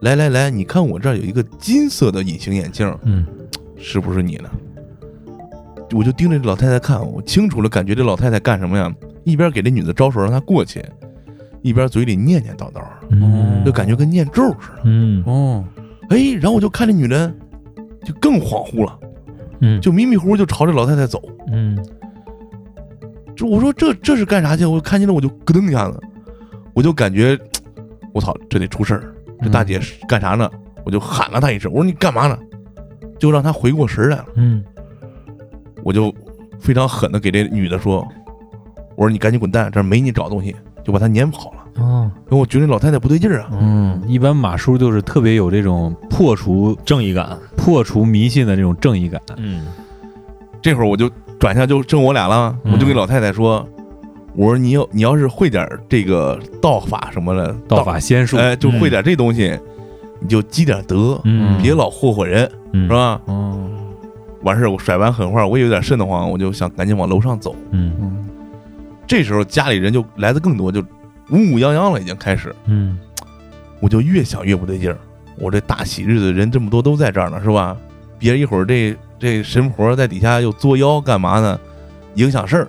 [0.00, 3.26] 来来来，你看我这儿有一个金色的隐形眼镜，嗯
[3.76, 4.50] 是不是你呢？”
[5.92, 8.90] 我就盯着这老太太看，我清楚了感觉这老太太干什么呀？
[9.24, 10.82] 一边给这女的招手让她过去，
[11.62, 14.82] 一边嘴里念念叨叨的，嗯，就感觉跟念咒似的。
[14.84, 15.64] 嗯哦，
[16.08, 17.30] 哎，然后我就看这女的
[18.04, 18.98] 就更恍惚了，
[19.60, 21.22] 嗯就迷迷糊糊就朝着老太太走。
[21.52, 21.78] 嗯
[23.36, 24.64] 这我说这这是干啥去？
[24.66, 25.98] 我看见了我就咯噔一下子，
[26.74, 27.38] 我就感觉
[28.12, 29.14] 我操，这得出事儿！
[29.40, 30.50] 这大姐是干啥呢？
[30.84, 32.38] 我就喊了她一声，我说你干嘛呢？
[33.18, 34.26] 就让她回过神儿来了。
[34.34, 34.62] 嗯
[35.82, 36.14] 我就
[36.58, 38.06] 非常狠的给这女的说，
[38.96, 41.82] 我说你赶紧滚蛋，这儿没你找东西，就把她撵跑了。
[41.82, 43.48] 哦因为我觉得老太太不对劲儿啊。
[43.52, 49.20] 嗯，一般马叔就是特别有这种破除正义感，破除迷信的这种正义感。
[49.36, 49.66] 嗯。
[50.62, 52.72] 这会儿我就转向就剩我俩了，嗯。
[52.72, 53.68] 我就给老太太说，
[54.34, 59.58] 我说你要你要是会点这个道法什么的，道法仙术，哎，就会点这东西，
[60.20, 62.84] 你就积点德，嗯，别老霍霍人，嗯。
[62.84, 63.20] 是吧？
[63.26, 63.70] 嗯，
[64.42, 67.54] 完事儿我甩完狠话，我也有点瘆得慌，我就想赶紧往楼上走。
[67.72, 67.94] 嗯。
[68.00, 68.26] 嗯
[69.06, 70.80] 这时候家里人就来的更多，就
[71.30, 72.54] 乌乌泱泱了，已经开始。
[72.66, 72.98] 嗯。
[73.80, 74.98] 我就越想越不对劲儿，
[75.40, 77.76] 我这大喜日子人这么多都在这儿呢，是吧？
[78.18, 81.58] 别一会儿这这神婆在底下又作妖干嘛呢？
[82.14, 82.68] 影响事儿，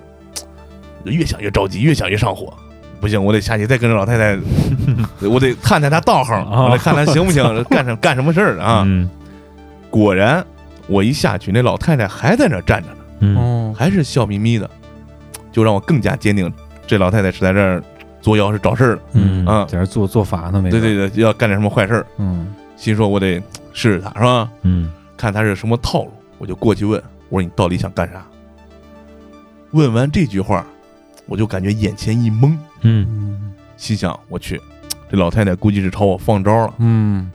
[1.04, 2.54] 越想越着急，越想越上火。
[3.00, 4.38] 不行，我得下去再跟着老太太，
[5.28, 8.84] 我得探探她道行，啊我得看她行不行， 干什干什么事儿啊？
[8.86, 9.10] 嗯
[9.90, 10.46] 果然，
[10.88, 13.74] 我一下去，那老太太还在那儿站着呢。
[13.76, 14.70] 还是笑眯眯的，
[15.52, 16.52] 就让我更加坚定，
[16.88, 17.84] 这老太太是在这儿
[18.22, 19.02] 作妖，是找事儿的。
[19.14, 22.06] 嗯啊在这做做法呢，没对对对，要干点什么坏事儿。
[22.18, 23.36] 嗯心说我得
[23.74, 24.50] 试试他，是吧？
[24.64, 24.92] 嗯。
[25.16, 28.26] 看他是什么套路，我就过去问，我说你到底想干啥？
[29.70, 30.66] 问完这句话，
[31.28, 33.06] 我就感觉眼前一懵，嗯。
[33.08, 34.60] 嗯心想我去，
[35.12, 37.32] 这老太太估计是朝我放招了，嗯。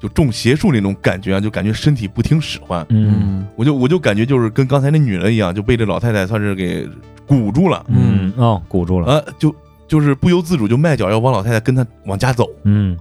[0.00, 3.46] 就中邪术那种感觉啊，就感觉身体不听使唤，嗯。
[3.54, 6.84] 我就我就感觉就是跟刚才那女人一样，就被这老太太算是给
[7.28, 7.86] 鼓住了。
[7.86, 8.32] 嗯。
[8.36, 9.54] 哦，鼓住了，呃，就
[9.86, 12.98] 就是不由自主就迈脚要往老太太跟她往家走，嗯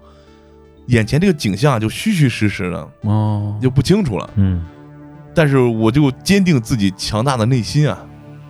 [0.87, 4.29] 眼前这个景象就虚虚实实的，哦，就不清楚了。
[4.35, 4.63] 嗯。
[5.33, 7.97] 但是我就坚定自己强大的内心啊，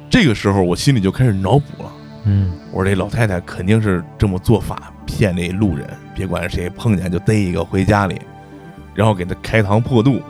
[0.10, 1.92] 这个时候我心里就开始脑补了，
[2.26, 2.52] 嗯。
[2.72, 8.20] 我说这老太太肯定是这么做法骗那路人，别管是谁碰见就逮一个回家里，
[8.94, 10.22] 然后给他开膛破肚，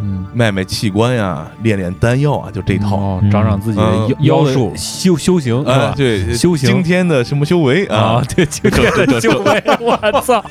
[0.00, 2.96] 嗯，卖卖器官呀，练练丹药啊，就这套。
[2.96, 3.30] 哦嗯。
[3.30, 4.16] 长长自己的嗯。
[4.20, 5.94] 妖术修修行是啊，吧？
[5.96, 6.68] 对，修行。
[6.68, 7.96] 惊天的什么修为啊。
[7.96, 10.44] 啊，，对，今天的 修为我操，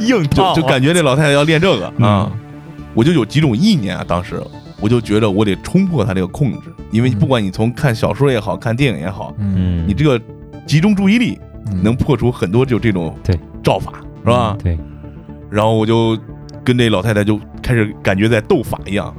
[0.00, 2.32] 硬就就感觉这老太太要练这个啊，嗯
[2.94, 4.42] 我就有几种意念啊，当时
[4.80, 7.18] 我就觉得我得冲破她这个控制，因为嗯。
[7.18, 10.20] 不管你从看小说也好看电影也好，嗯，嗯，你这个
[10.66, 11.82] 集中注意力嗯。
[11.82, 13.38] 能破除很多就这种对。
[13.62, 14.56] 照法，是吧？
[14.62, 14.78] 对，
[15.50, 16.16] 然后我就
[16.62, 19.12] 跟这老太太就开始感觉在斗法一样，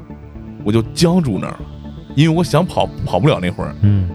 [0.64, 1.56] 我就僵住那儿，
[2.16, 4.10] 因为我想跑跑不了那会儿，嗯。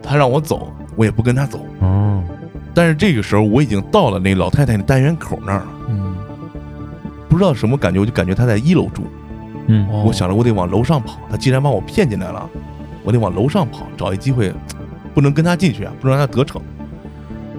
[0.00, 1.58] 她让我走，我也不跟她走。
[1.80, 2.22] 哦，
[2.74, 6.14] 但是这个时候我已经到了那老太太那单元口那儿了，嗯，
[7.28, 9.02] 不知道什么感觉，我就感觉她在一楼住。
[9.68, 12.48] 嗯哦我想着我得往楼上跑，她既然把我骗进来了，
[13.04, 14.52] 我得往楼上跑，找一机会，
[15.14, 16.60] 不能跟她进去啊，不能让她得逞。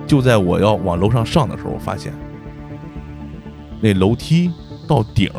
[0.05, 2.11] 就在我要往楼上上的时候，我发现
[3.79, 4.51] 那楼梯
[4.87, 5.31] 到顶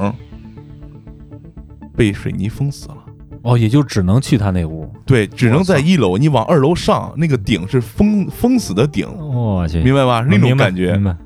[1.94, 3.03] 被水泥封死了。
[3.44, 10.22] 哦，也就只能去他那屋，对，只能在一楼，你往二楼上，那个顶是封封死的顶，我去，明白吧？
[10.22, 10.92] 那种感觉。
[10.94, 11.04] 明。
[11.04, 11.16] 白，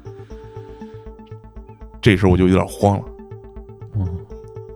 [2.03, 3.05] 这时候我就有点慌了，
[3.95, 4.07] 嗯。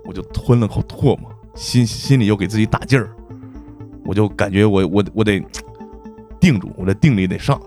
[0.05, 3.09] 我就吞了口唾沫，心心里又给自己打劲儿，
[4.05, 5.42] 我就感觉我我我得
[6.38, 7.61] 定住，我这定力得上。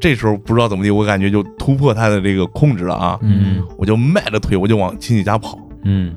[0.00, 3.18] 这时候不知道怎么地，我感觉就突破他的这个控制了啊！
[3.22, 3.62] 嗯。
[3.76, 6.16] 我就迈着腿，我就往亲戚家跑，嗯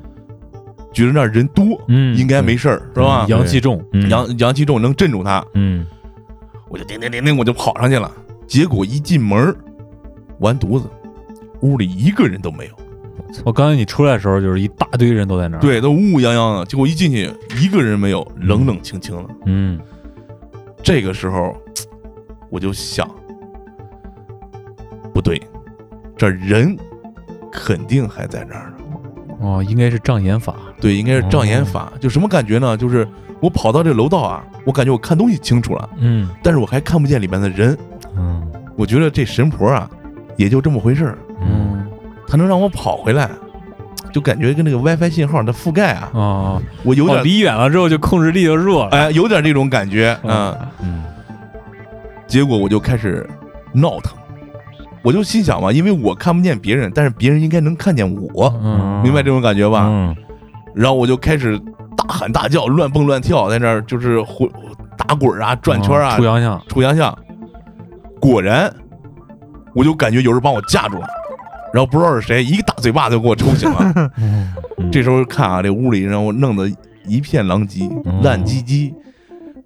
[0.96, 3.26] 觉得那儿人多，嗯，应该没事儿，是吧？
[3.28, 5.86] 阳气重，嗯阳阳气重，能镇住他，嗯
[6.70, 8.10] 我就叮叮叮叮，我就跑上去了。
[8.46, 9.54] 结果一进门，
[10.38, 10.88] 完犊子，
[11.60, 12.72] 屋里一个人都没有，
[13.44, 16.64] 我刚才你出来的时候，就是一大堆人都在那儿，，对，都乌乌泱泱的。
[16.64, 17.30] 结果一进去，
[17.60, 19.28] 一个人没有，冷冷清清的。
[19.44, 19.78] 嗯
[20.82, 21.54] 这个时候，
[22.48, 23.06] 我就想，
[25.12, 25.38] 不对，
[26.16, 26.74] 这人
[27.52, 28.75] 肯定还在那儿呢。
[29.46, 31.92] 哦，应该是障眼法，对，应该是障眼法。
[32.00, 32.76] 就什么感觉呢？
[32.76, 33.06] 就是
[33.40, 36.28] 我跑到这楼道啊，我感觉我看东西清楚了，嗯。
[36.42, 37.78] 但是我还看不见里面的人。
[38.16, 38.42] 嗯。
[38.76, 39.88] 我觉得这神婆啊，
[40.36, 41.86] 也就这么回事儿，嗯，
[42.28, 43.30] 她能让我跑回来，
[44.12, 50.58] 就感觉跟那个 WiFi 信号的覆盖啊，哦，我有点、哦离远了之后就控制力就弱了，哎，有点这种感觉嗯。
[50.82, 51.04] 嗯。
[52.26, 53.26] 结果我就开始
[53.72, 54.18] 闹腾，
[55.06, 59.86] 我就心想嘛，因为我看不见别人，但是别人应该能看见我，嗯，明白这种感觉吧？
[59.88, 60.16] 嗯
[60.74, 61.56] 然后我就开始
[61.96, 64.46] 大喊大叫，乱蹦乱跳，在那儿就是混
[64.98, 67.16] 打滚啊、转圈啊、出洋相，出洋相。
[68.20, 68.70] 果然，
[69.76, 71.06] 我就感觉有人把我架住了，
[71.72, 74.10] 然后不知道是谁，一个大嘴巴就给我抽醒了。
[74.18, 74.52] 嗯
[74.92, 76.70] 这时候看啊，这屋里让我弄得
[77.06, 78.92] 一片狼藉，嗯烂唧唧，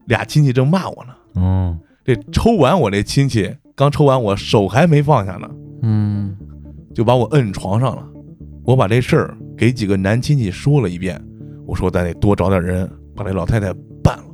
[0.05, 1.13] 俩亲戚正骂我呢。
[1.37, 5.49] 嗯这抽完我这亲戚刚抽完我，手还没放下呢，
[5.81, 6.37] 嗯
[6.95, 8.07] 就把我摁床上了。
[8.63, 11.19] 我把这事儿给几个男亲戚说了一遍，
[11.67, 13.73] 我说咱得多找点人把这老太太
[14.05, 14.25] 办了，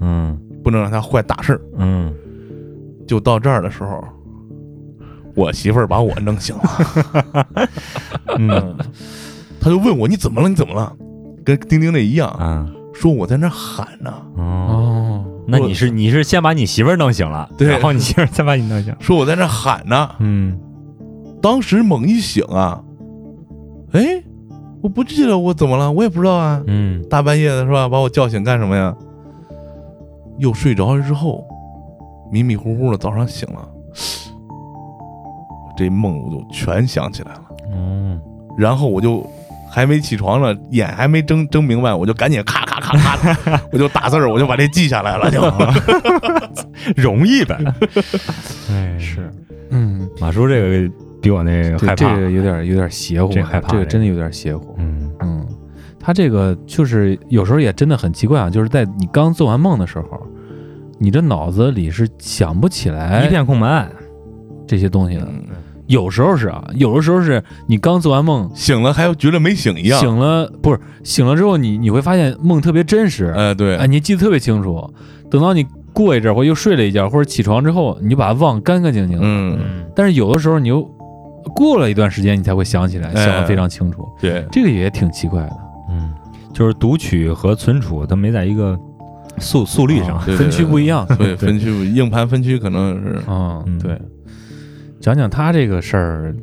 [0.00, 1.60] 嗯不能让她坏大事儿。
[1.78, 2.12] 嗯
[3.06, 4.02] 就到这儿的时候，
[5.36, 7.46] 我媳妇儿把我弄醒了，
[8.38, 8.76] 嗯
[9.60, 10.48] 她就问我你怎么了？
[10.48, 10.92] 你怎么了？
[11.44, 20.10] 跟丁丁那一样，啊说我在那儿喊呢，哦，哦，那你是你是先把你媳妇儿弄醒了，对然后你媳妇儿再把你弄醒，说我在那喊呢。
[20.18, 20.58] 嗯
[21.42, 22.82] 当时猛一醒啊，
[23.92, 24.22] 哎，
[24.82, 26.62] 我不记得我怎么了，我也不知道啊。
[26.66, 27.88] 嗯大半夜的是吧？
[27.88, 28.94] 把我叫醒干什么呀？
[30.38, 31.46] 又睡着了之后，
[32.30, 33.68] 迷迷糊糊的早上醒了，
[35.76, 37.42] 这梦我就全想起来了。
[37.72, 38.20] 嗯
[38.58, 39.26] 然后我就
[39.70, 45.40] 还没起床呢，眼还没睁睁明白，我就赶紧咔咔咔咔的，我就打字儿，我就把这记下来了，就。
[46.96, 47.56] 容易呗，
[48.70, 48.98] 哎。
[48.98, 49.30] 是
[49.70, 55.10] 嗯，马叔这个比我那个对，害怕，这个有点有点邪乎，这害怕这个这个真的有点邪乎，嗯。
[55.20, 55.46] 嗯，
[56.00, 60.20] 他这个就是有时候也真的很奇怪啊，就是在你刚做完梦的时候，
[60.98, 63.88] 你这脑子里是想不起来一片空白，
[64.66, 65.24] 这些东西的。
[65.24, 65.44] 嗯
[65.90, 69.98] 有时候是啊，有的时候是你刚做完梦，醒了还觉得没醒一样。
[69.98, 74.88] 醒了不是醒了之后你，你会发现梦特别真实，哎，对，哎，你记得特别清楚。
[75.28, 79.18] 等到你过一阵儿或又睡了一觉，或者起床之后，你就把它忘干干净净。
[79.20, 80.82] 嗯，嗯但是有的时候你又
[81.56, 84.08] 过了一段时间，你才会想起来，哎想得非常清楚。
[84.20, 85.56] 对，这个也挺奇怪的。
[85.90, 86.12] 嗯，
[86.54, 88.78] 就是读取和存储它没在一个
[89.38, 91.04] 速速率上啊，对对分区不一样。
[91.18, 94.00] 对，分区 硬盘分区可能是嗯，嗯对。
[95.00, 96.36] 讲讲他这个事儿，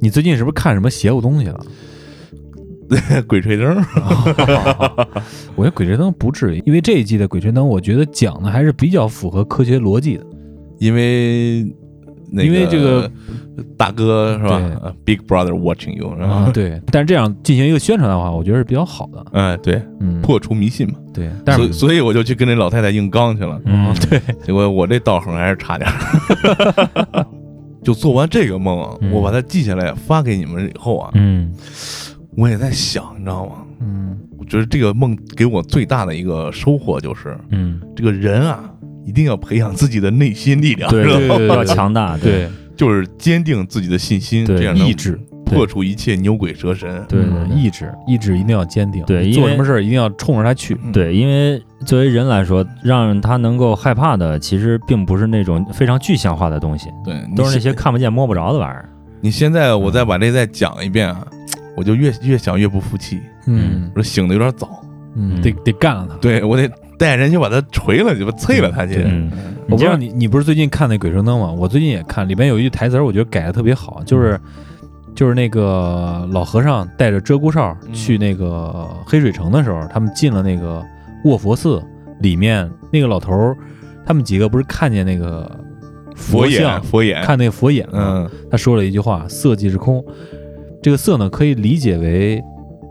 [0.00, 1.60] 你最近是不是看什么邪乎东西了？
[3.26, 3.76] 鬼吹灯。
[5.56, 10.24] 我觉得《鬼吹灯》不至于，因为这一季的《鬼吹灯》，我觉得讲的还是比较符合科学逻辑的。
[10.78, 11.64] 因为
[12.30, 13.10] 那因为这个
[13.76, 14.60] 大哥是吧
[15.04, 16.50] ？Big Brother watching you，是啊，吧？
[16.52, 19.24] 对，但是这样进行一个宣传的话，我觉得是比较好的。
[19.32, 20.94] 哎，对，嗯，破除迷信嘛。
[21.14, 23.60] 对，但是所以我就去跟那老太太硬刚去了。
[23.64, 27.26] 嗯，对，结果我这道行还是差点儿。
[27.82, 29.10] 就做完这个梦啊，嗯。
[29.12, 31.52] 我把它记下来发给你们以后啊，嗯。
[32.36, 33.52] 我也在想，你知道吗？
[33.80, 34.18] 嗯。
[34.38, 38.68] 我觉得这个梦给我最大的一个收获就是，嗯，这个人啊，
[39.06, 47.04] 一定要培养自己的内心力量，对要强大，对， 就是坚定自己的信心，对这样能意志破除一切牛鬼蛇神。
[47.08, 47.56] 对嗯对。
[47.56, 50.76] 意志意志一定要坚定，对做什么事儿一定要冲着它去。
[50.84, 50.92] 嗯。
[50.92, 58.88] 对，因为作为人来说，让他能够害怕的，其实并不是那种非常具象化的东西，对，都是那些看不见摸不着的玩意儿。
[59.20, 61.26] 你现在我再把这再讲一遍啊，
[61.76, 63.90] 我就越越想越不服气，嗯。
[63.94, 64.82] 我说醒的有点早，
[65.14, 66.16] 嗯，得得干了他。
[66.16, 66.68] 对我得
[66.98, 69.02] 带人去把他锤了，就把啐了他去。
[69.04, 69.30] 嗯，
[69.66, 71.52] 我不知道你你你不是最近看那《鬼吹灯》吗？
[71.52, 74.40] 我最近也看，里边有一句台词，我觉得改的特别好，就是
[75.14, 77.92] 就是那个老和尚带着鹧鸪哨嗯。
[77.92, 80.84] 去那个黑水城的时候，他们进了那个
[81.24, 81.82] 卧佛寺
[82.20, 83.56] 里面，那个老头儿
[84.04, 85.50] 他们几个不是看见那个
[86.16, 88.28] 佛眼，像，佛眼，看那个佛眼吗？
[88.28, 88.30] 嗯。
[88.50, 90.04] 他说了一句话：“色即是空。”
[90.82, 92.42] 这个色呢，可以理解为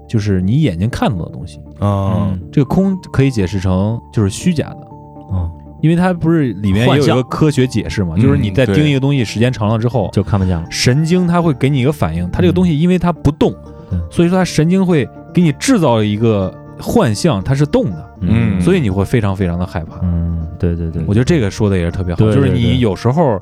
[0.07, 1.59] 就是你眼睛看到的东西。
[1.80, 4.88] 啊，这个空可以解释成就是虚假的，
[5.34, 5.51] 嗯，
[5.82, 10.65] 因为它不是里面也有一个科学解释嘛，嗯就是你在盯一个东西时间长了之后，就看不见了。
[10.69, 13.53] 神经它会给你一个反应，它这个东西因为它不动，
[13.91, 14.01] 嗯。
[14.09, 18.61] 所以说它神经会给你制造一个幻象，它是动的，嗯。
[18.61, 19.99] 所以你会非常非常的害怕。
[20.03, 23.39] 嗯，对对对，我觉得这个说的也是特别好，就是你有时候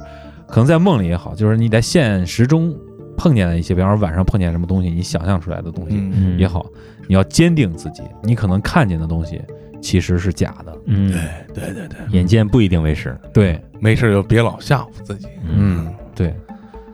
[0.48, 2.74] 可能在梦里也好，就是你在现实中
[3.18, 6.66] 碰见的一些，比方说晚上碰见什么东西，你想象出来的东西也，好，
[7.08, 9.42] 你要坚定自己，你可能看见的东西
[9.82, 10.74] 其实是假的。
[10.86, 11.22] 嗯，对
[11.54, 13.18] 对对对，眼见不一定为实。
[13.34, 15.28] 对，没事就别老吓唬自己。
[15.44, 16.34] 嗯，对。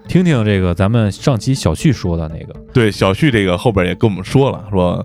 [0.08, 5.04] 听听这个咱们上期小旭说的那个，对，小旭这个后边也跟我们说了，说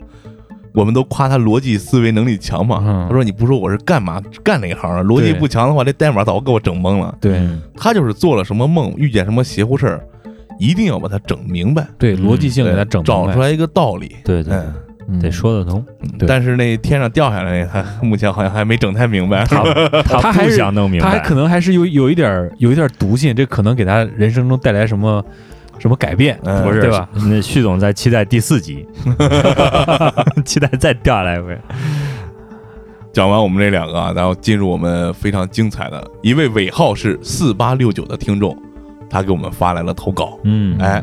[0.75, 2.83] 我们都夸他逻辑思维能力强嘛。
[2.85, 5.03] 嗯他说你不说我是干嘛干哪行啊？
[5.03, 7.17] 逻辑不强的话，这代码早给我整懵了。
[7.19, 10.07] 对嗯他就是做了什么梦，遇见什么邪乎事儿，
[10.59, 14.17] 一定要把它整明白，对，逻辑性给他整明白找出，来一个道理。
[14.23, 14.55] 对对，
[15.19, 15.85] 得说得通。
[16.19, 19.45] 对但是那天上掉下来那，他 目前好像还没整太明白。
[19.47, 19.63] 他
[20.21, 25.25] 他还是不想弄明白，他还可能还是有有一点儿有一点儿毒性，这可能给他人生中带来什么
[25.79, 27.09] 什么改变，嗯不是对吧？？
[27.29, 28.87] 那旭总在期待第四集，
[30.45, 31.59] 期待再掉下来一回。
[33.13, 38.57] 讲完我们这两个啊，然后进入我们非常精彩的一位尾号是四八六九的听众，
[39.09, 40.39] 他给我们发来了投稿。
[40.45, 41.03] 嗯，哎，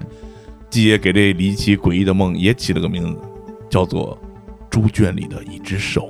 [0.69, 3.19] 季爷给这离奇诡异的梦也起了个名字，
[3.69, 4.17] 叫做
[4.69, 6.03] 《猪圈里的一只手》。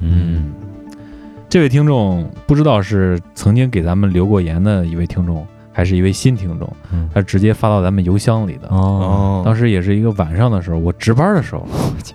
[0.00, 0.52] 嗯
[1.48, 8.68] 这位听众不知道是曾经给咱们留过言的一位听众，还是一位新听众，嗯他直接发到咱们邮箱里的。
[8.68, 11.66] 哦，当时也是一个晚上的时候，我值班的时候，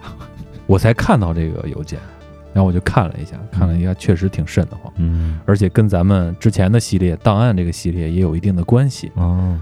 [0.68, 1.98] 我才看到这个邮件，
[2.54, 9.12] 然后我就看了一下，看了一下，确实挺瘆得慌，嗯而且跟咱们之前的系列档案这个系列也有一定的关系。
[9.16, 9.58] 哦，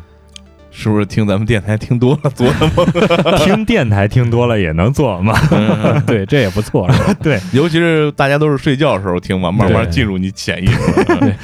[0.81, 2.85] 是不是听咱们电台听多了做的梦？
[3.43, 5.33] 听电台听多了也能做吗？
[6.07, 6.89] 对，这也不错，
[7.21, 11.03] 对，尤其是大家都是睡觉的时候听嘛，慢慢进入你潜意识。
[11.19, 11.35] 对，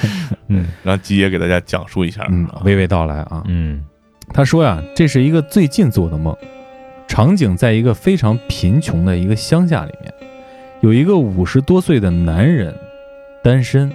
[0.48, 2.26] 嗯让吉爷给大家讲述一下。
[2.30, 3.44] 嗯，娓娓道来啊。
[3.48, 3.84] 嗯
[4.34, 6.34] 他说呀，这是一个最近做的梦，
[7.06, 10.14] 场景在一个非常贫穷的一个乡下里面，
[10.80, 12.74] 有一个五十多岁的男人，
[13.44, 13.92] 单身。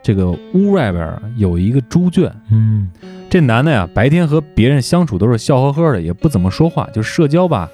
[0.00, 2.88] 这个屋外边啊有一个猪圈，嗯
[3.30, 7.70] 这男的呀，白天和别人相处都是笑呵呵的，也不怎么说话，就社交吧，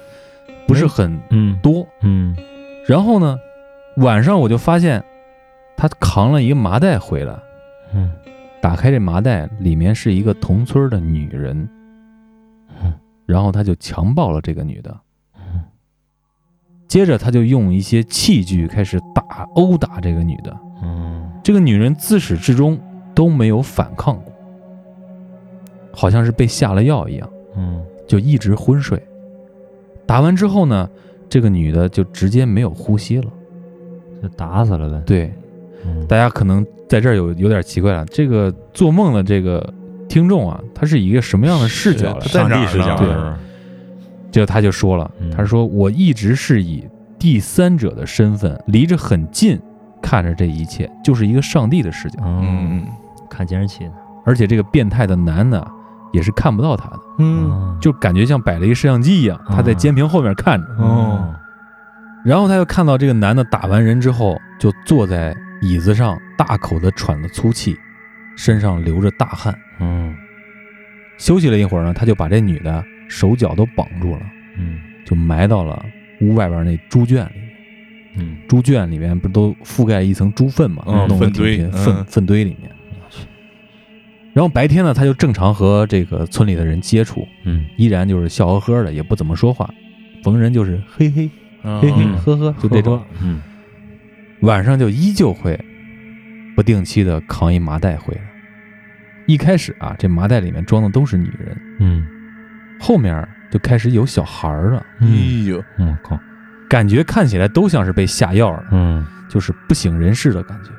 [0.67, 1.87] 不是很嗯多。
[2.01, 2.35] 嗯。
[2.87, 3.37] 然后呢，
[3.97, 5.03] 晚上我就发现
[5.77, 7.37] 他扛了一个麻袋回来，
[7.93, 8.11] 嗯。
[8.61, 11.69] 打开这麻袋，里面是一个同村的女人
[12.81, 12.91] 嗯，
[13.27, 14.99] 然后他就强暴了这个女的
[15.35, 15.61] 嗯，
[16.87, 21.31] 接着他就用一些器具开始打殴打这个女的，嗯。
[21.43, 22.79] 这个女人自始至终
[23.13, 24.33] 都没有反抗过，
[25.95, 29.01] 好像是被下了药一样，嗯就一直昏睡。
[30.05, 30.89] 打完之后呢，
[31.27, 33.27] 这个女的就直接没有呼吸了。
[34.21, 35.01] 就打死了呗。
[35.05, 35.33] 对，
[35.85, 39.73] 嗯大家可能在这儿有有点奇怪了，这个做梦的这个
[40.07, 43.07] 听众啊，他是一个什么样的视角上帝视角对
[44.31, 46.83] 就他就说了嗯，他说我一直是以
[47.17, 49.59] 第三者的身份，离着很近
[50.01, 52.19] 看着这一切，就是一个上帝的视角。
[52.23, 52.85] 嗯，嗯
[53.29, 53.91] 看监视器的。
[54.25, 55.71] 而且这个变态的男的啊
[56.15, 57.77] 也是看不到他的，嗯。
[57.81, 60.67] 就感觉像摆了一个摄像机一样，他在监屏后面看着。
[60.77, 61.35] 哦。
[62.23, 67.77] 然后他就看到这个男的打完人之后，就坐在椅子上大口的喘着粗气，
[68.37, 69.53] 身上流着大汗。
[69.79, 70.15] 嗯。
[71.17, 74.21] 休息了一会儿呢，他就把这女的手脚都绑住了，
[74.57, 74.79] 嗯。
[75.05, 75.85] 就埋到了
[76.21, 77.41] 屋外边那猪圈里。
[78.17, 78.37] 嗯。
[78.47, 82.05] 猪圈里面不都覆盖一层猪粪嘛，嗯粪堆粪嗯。
[82.05, 82.71] 粪堆里面。
[84.35, 87.65] 然后白天呢，他就正常和这个村里的人接触，嗯。
[87.77, 89.73] 依然就是笑呵呵的，也不怎么说话，
[90.25, 91.31] 逢人就是嘿嘿
[91.63, 93.01] 嗯嘿嘿嗯呵呵，就这种。
[93.23, 93.41] 嗯。
[94.41, 95.57] 晚上就依旧会
[96.53, 98.21] 不定期的扛一麻袋回来。
[99.25, 102.05] 一开始啊，这麻袋里面装的都是女人，嗯。
[102.77, 106.19] 后面就开始有小孩了，哎嗯呦，我靠
[106.67, 109.07] 感觉看起来都像是被下药了，嗯。
[109.29, 110.71] 就是不省人事的感觉，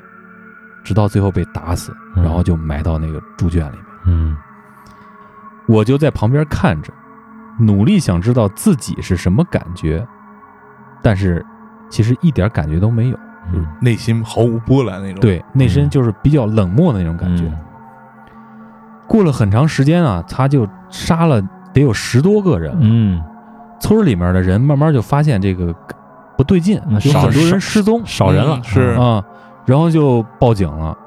[0.87, 3.85] 直到最后被打死，嗯然后就埋到那个猪圈里面。
[4.05, 4.37] 嗯
[5.67, 6.93] 我就在旁边看着，
[7.59, 10.07] 努力想知道自己是什么感觉，
[11.01, 11.45] 但是
[11.89, 13.19] 其实一点感觉都没有。
[13.51, 17.51] 就是内心毫无波澜那种。，对，内心就是比较冷漠的那种感觉。
[19.07, 21.41] 过了很长时间啊，他就杀了
[21.73, 22.73] 得有十多个人。
[22.79, 23.21] 嗯
[23.81, 25.75] 村里面的人慢慢就发现这个
[26.37, 29.23] 不对劲，有很多人失踪少人了嗯是啊，
[29.67, 30.97] 然后就报警了。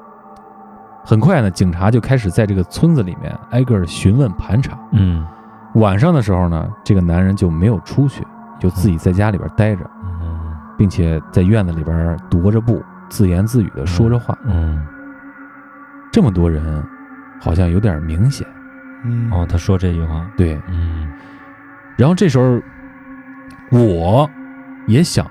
[1.03, 4.77] 很快呢，警察就开始在这个村子里面挨个儿询问盘查。
[4.93, 5.27] 嗯
[5.75, 8.25] 晚上的时候呢，这个男人就没有出去，
[8.59, 14.37] 就自己在家里边待着，嗯并且在院子里边踱着步，自言自语的说着话。
[14.45, 14.85] 嗯
[16.11, 16.85] 这么多人，
[17.39, 18.45] 好像有点明显。
[19.03, 21.11] 嗯哦，他说这句话，对，嗯
[21.97, 22.61] 然后这时候
[23.71, 24.29] 我
[24.87, 25.25] 也想，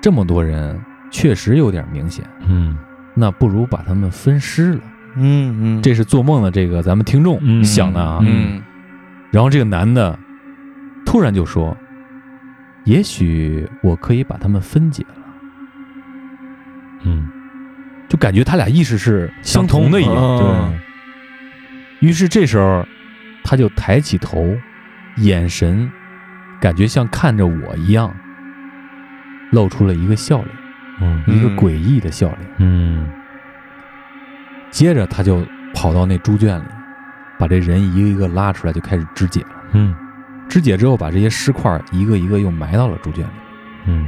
[0.00, 0.80] 这么多人
[1.10, 2.76] 确实有点明显，嗯。
[3.14, 4.80] 那不如把他们分尸了。
[5.16, 8.20] 嗯嗯，这是做梦的这个咱们听众嗯想的啊。
[8.22, 8.62] 嗯。
[9.30, 10.16] 然后这个男的
[11.04, 11.76] 突然就说
[12.86, 15.24] ：“也许我可以把他们分解了。
[17.02, 17.28] 嗯，”
[18.08, 20.38] 就感觉他俩意识是相同的一样。
[20.38, 22.08] 对。
[22.08, 22.86] 于是这时候，
[23.42, 24.56] 他就抬起头，
[25.16, 25.90] 眼神
[26.60, 28.14] 感觉像看着我一样，
[29.50, 30.48] 露出了一个笑脸，
[31.00, 32.38] 嗯一个嗯诡异的笑脸。
[32.58, 33.10] 嗯
[34.70, 35.44] 接着他就
[35.74, 36.64] 跑到那猪圈里，
[37.38, 39.48] 把这人一个一个拉出来，就开始肢解了。
[39.72, 39.94] 嗯
[40.48, 43.30] 肢解之后，把这些尸块一个一个又埋到了猪圈里。
[43.86, 44.06] 嗯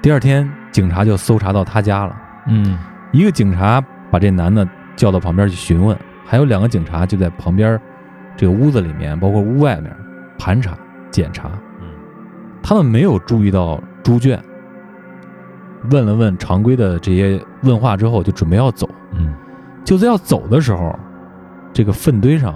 [0.00, 2.16] 第二天，警察就搜查到他家了。
[2.48, 2.78] 嗯
[3.12, 3.80] 一个警察
[4.10, 7.80] 把这男的叫到旁边去询问，还有两个警察就在旁边
[8.36, 9.94] 这个屋子里面，包括屋外面
[10.38, 10.76] 盘查
[11.10, 11.48] 检查。
[11.80, 11.88] 嗯
[12.62, 14.42] 他们没有注意到猪圈，
[15.90, 18.88] 问了问常规的这些问话之后，就准备要走。
[19.12, 19.34] 嗯。
[19.84, 20.96] 就在要走的时候，
[21.72, 22.54] 这个粪堆上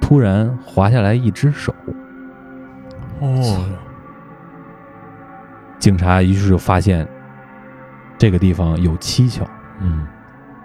[0.00, 1.74] 突然滑下来一只手。
[3.20, 3.64] 哦，
[5.78, 7.06] 警察于是就发现
[8.16, 9.46] 这个地方有蹊跷，
[9.80, 10.06] 嗯。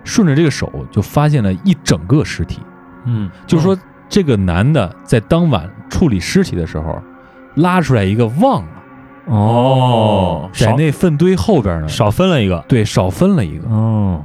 [0.03, 2.61] 顺着这个手就发现了一整个尸体。
[3.03, 3.29] 嗯。
[3.45, 7.01] 就是说，这个男的在当晚处理尸体的时候，
[7.55, 8.69] 拉出来一个忘了，
[9.27, 13.67] 哦，在那粪堆后边呢，少分了一个，对少分了一个。
[13.69, 14.23] 哦，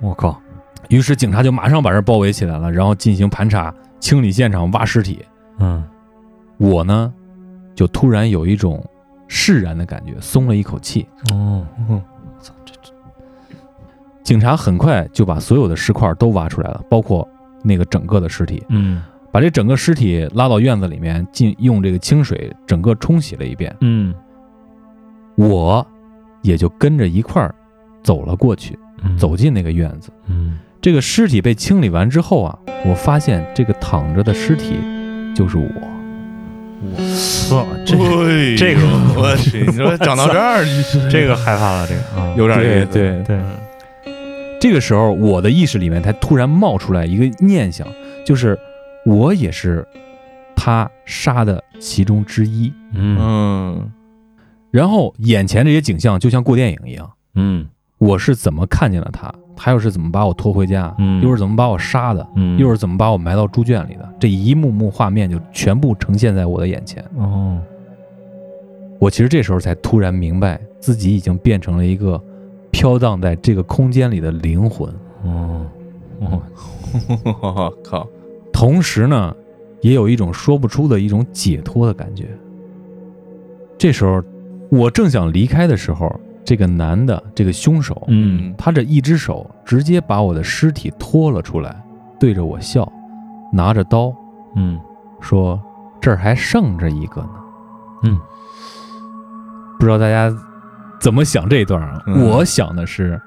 [0.00, 0.40] 我靠，
[0.88, 5.24] 于是警察就马上把这包围起来了，然后进行盘查、清理现场、挖尸体。
[5.58, 5.84] 嗯
[6.56, 7.12] 我呢，
[7.74, 8.84] 就突然有一种
[9.26, 11.06] 释然的感觉，松了一口气。
[11.32, 12.00] 哦，我
[12.40, 12.54] 操！
[12.64, 12.92] 这这
[14.22, 17.28] 警察很快就把所有的尸块都挖出来了，包括
[17.62, 19.02] 那个整个的尸体，嗯
[19.32, 23.74] 把这整个尸体拉到院子里面，进用这个清水整个冲洗了一遍。
[23.80, 24.14] 嗯
[25.36, 25.86] 我
[26.42, 27.54] 也就跟着一块儿
[28.02, 29.16] 走了过去，嗯。
[29.18, 30.10] 走进那个院子。
[30.26, 30.58] 嗯。
[30.80, 34.76] 这个尸体被清理完之后啊，我发现这个躺着的尸体
[35.34, 35.64] 就是我。
[37.50, 38.82] 我，这这这个
[39.16, 40.62] 我去，你说讲到这儿，
[41.10, 43.40] 这个害怕了，这个啊，有点意思，对对，
[44.60, 47.88] 这个时候，我的意识里面才突然冒出来一个念想，
[48.26, 48.58] 就是
[49.06, 49.86] 我也是
[50.54, 52.70] 他杀的其中之一。
[52.92, 53.18] 嗯。
[53.18, 53.92] 嗯
[54.74, 57.64] 然后眼前这些景象就像过电影一样，嗯。
[57.98, 61.22] 我是怎么看见了他，他又是怎么把我拖回家，嗯。
[61.22, 67.04] 又是怎么把我杀的，嗯，又是怎么把我埋到猪圈里的，这一幕幕画面就全部呈现在我的眼前。
[67.16, 67.56] 哦，
[68.98, 72.20] 我其实这时候才突然明白，自己已经变成了一个
[72.72, 74.92] 飘荡在这个空间里的灵魂。
[75.22, 75.66] 哦。
[76.18, 76.42] 哦，
[77.40, 78.08] 我 靠，
[78.52, 79.34] 同时呢，
[79.82, 82.26] 也有一种说不出的一种解脱的感觉。
[83.78, 84.20] 这时候，
[84.70, 88.54] 我正想离开的时候，这个男的，这个凶手，嗯。
[88.58, 91.74] 他这一只手直接把我的尸体拖了出来，
[92.18, 92.90] 对着我笑，
[93.52, 94.12] 拿着刀
[94.56, 94.80] 嗯。
[95.20, 95.58] 说
[96.02, 97.30] ：“这儿还剩着一个呢。”
[98.04, 98.20] 嗯，
[99.78, 100.30] 不知道大家
[101.00, 102.02] 怎么想这一段啊？
[102.06, 102.28] 嗯。
[102.28, 103.18] 我想的是，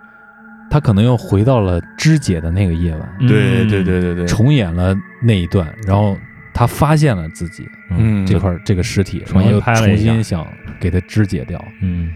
[0.70, 6.16] 他可能又回到了肢解的那个夜晚，对对对对对，重演了那一段，然后
[6.54, 8.24] 他发现了自己嗯。
[8.28, 10.12] 这块这个尸体，重新然后又重拍了一下。
[10.12, 10.46] 新想
[10.78, 11.64] 给它肢解掉。
[11.82, 12.14] 嗯。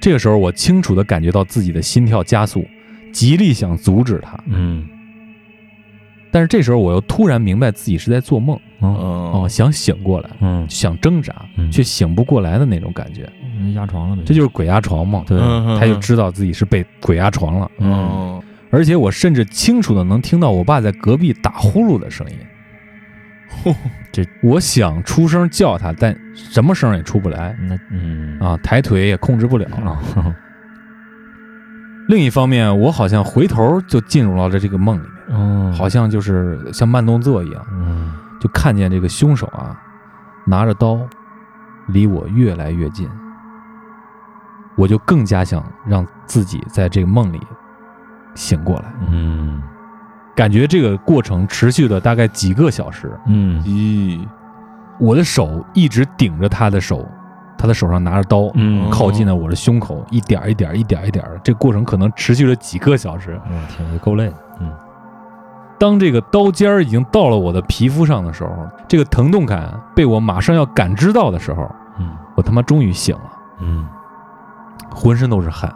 [0.00, 2.66] 这个时候，我清楚的感觉到自己的心跳加速，
[3.12, 4.86] 极力想阻止它，嗯。
[6.30, 9.42] 但是这时候我又突然明白自己是在做梦哦。
[9.44, 13.26] 哦，想醒过来，嗯想挣扎嗯，却醒不过来的那种感觉，
[13.56, 15.22] 嗯压床了呗，这就是鬼压床嘛。
[15.26, 15.38] 对。
[15.40, 18.42] 嗯他就知道自己是被鬼压床了，嗯。
[18.70, 22.36] 而且我甚至清楚的能听到我爸在隔壁打呼噜的声音。
[24.12, 27.56] 这我想出声叫他，但什么声也出不来。
[27.60, 28.38] 那嗯。
[28.40, 29.66] 啊，抬腿也控制不了。
[29.76, 29.98] 啊
[32.08, 35.72] 另一方面，我好像回头就进入到了这个梦里面，哦。
[35.76, 38.12] 好像就是像慢动作一样，嗯。
[38.40, 39.80] 就看见这个凶手啊，
[40.46, 41.00] 拿着刀
[41.88, 43.08] 离我越来越近，
[44.76, 47.40] 我就更加想让自己在这个梦里
[48.34, 48.92] 醒过来。
[49.10, 49.62] 嗯
[50.34, 53.62] 感觉这个过程持续了大概几个小时，嗯。
[53.62, 54.26] 咦，
[54.98, 57.06] 我的手一直顶着他的手，
[57.56, 58.90] 他的手上拿着刀，嗯。
[58.90, 63.40] 靠近了我的胸口，一点儿一点儿一点儿一点儿，这个过程可能持续了几个小时。
[63.44, 64.72] 我天，也够累的，嗯。
[65.78, 72.10] 当这个刀尖儿已经到了我的皮肤上的时候，这个疼痛感被我马上要感知到的时候，嗯。
[72.34, 73.86] 我他妈终于醒了，嗯。
[74.90, 75.74] 浑身都是汗，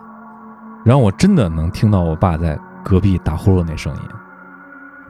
[0.84, 4.02] 然后我真的能听到我爸在隔壁打呼噜那声音，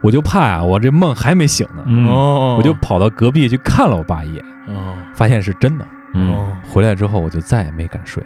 [0.01, 2.07] 我就怕呀、我这梦还没醒呢，嗯。
[2.07, 4.95] 哦，我就跑到隔壁去看了我爸一眼，哦。
[5.13, 5.85] 发现是真的。
[6.13, 8.23] 嗯，哦，回来之后我就再也没敢睡。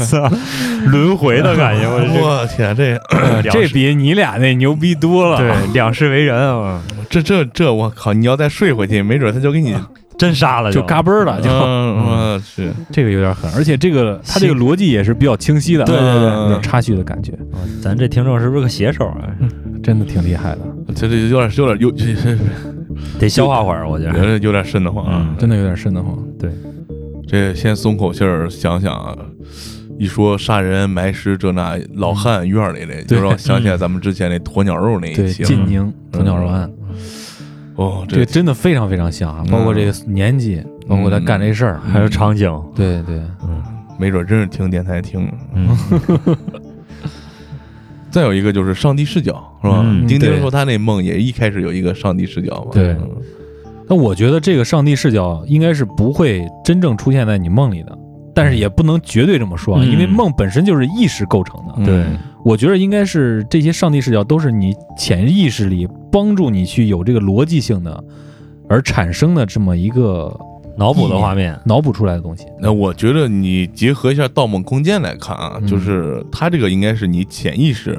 [0.00, 0.28] 操，
[0.86, 2.98] 轮回的感觉，我我天，这
[3.50, 5.38] 这比你俩那牛逼多了。
[5.38, 6.80] 对两世为人啊，
[7.10, 8.12] 这这这，我靠！
[8.12, 9.74] 你要再睡回去，没准他就给你，
[10.18, 10.82] 真杀了就。
[10.82, 17.32] 嘎嘣儿了，就、嗯，我去，这个有点狠，而且这个他这个逻辑也是比较清晰的，对对对有点插叙的感觉，
[17.82, 19.28] 咱这听众是不是个写手啊？
[19.82, 20.60] 真的挺厉害的，
[20.94, 21.92] 这这有点有点有
[23.18, 24.18] 得消化会儿，我觉得。
[24.18, 25.34] 有点有点瘆得慌啊！
[25.38, 26.18] 真的有点瘆得慌。
[26.38, 26.50] 对。
[27.28, 29.14] 这先松口气儿，想想啊，
[29.98, 35.46] 一说杀人埋尸这那，老汉院里的，就让我想起来咱们之前那鸵鸟肉那一对，期啊。
[35.46, 36.70] 晋宁鸵鸟肉案，
[37.76, 43.62] 哦，这个真的非常非常像啊，包括这个年纪，包括他干这事儿，还有场景，对对，嗯
[43.98, 45.30] 没准真是听电台听。
[45.54, 45.76] 嗯
[48.10, 49.82] 再有一个就是上帝视角，是吧？
[50.08, 52.70] 丁丁说他那梦也一开始有一个上帝视角嘛。
[52.72, 53.10] 对嗯
[53.88, 57.96] 那我觉得这个上帝视角应该是不会真正出现在你梦里的，
[58.34, 61.74] 但是也不能绝对这么说因为梦本身就是意识构成的。
[61.76, 62.04] 嗯对
[62.44, 65.86] 我觉得应该是这些上帝视角都是你潜意识里
[66.16, 68.02] 帮助你去有这个逻辑性的，
[68.70, 70.34] 而产生的这么一个
[70.78, 72.46] 脑补的画面，脑补出来的东西。
[72.58, 77.98] 那我觉得你结合一下《盗梦空间》来看啊，嗯就是它这个应该是你潜意识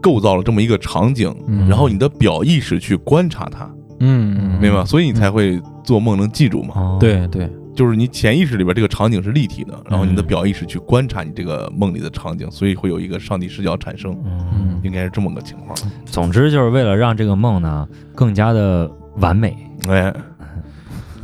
[0.00, 4.84] 构造了这么一个场景，嗯然后你的表意识去观察它，嗯嗯，明白吧？
[4.84, 6.74] 所以你才会做梦能记住嘛。
[6.76, 14.80] 哦，对对，就是你潜意识里边这个场景是立体的，然后你的嗯表意识去观察你这个梦里的场景，所以会有一个上帝视角产生，嗯，嗯。
[14.82, 15.76] 应该是这么个情况。
[16.04, 19.56] 总之就是为了让这个梦呢更加的完美，
[19.88, 20.12] 哎，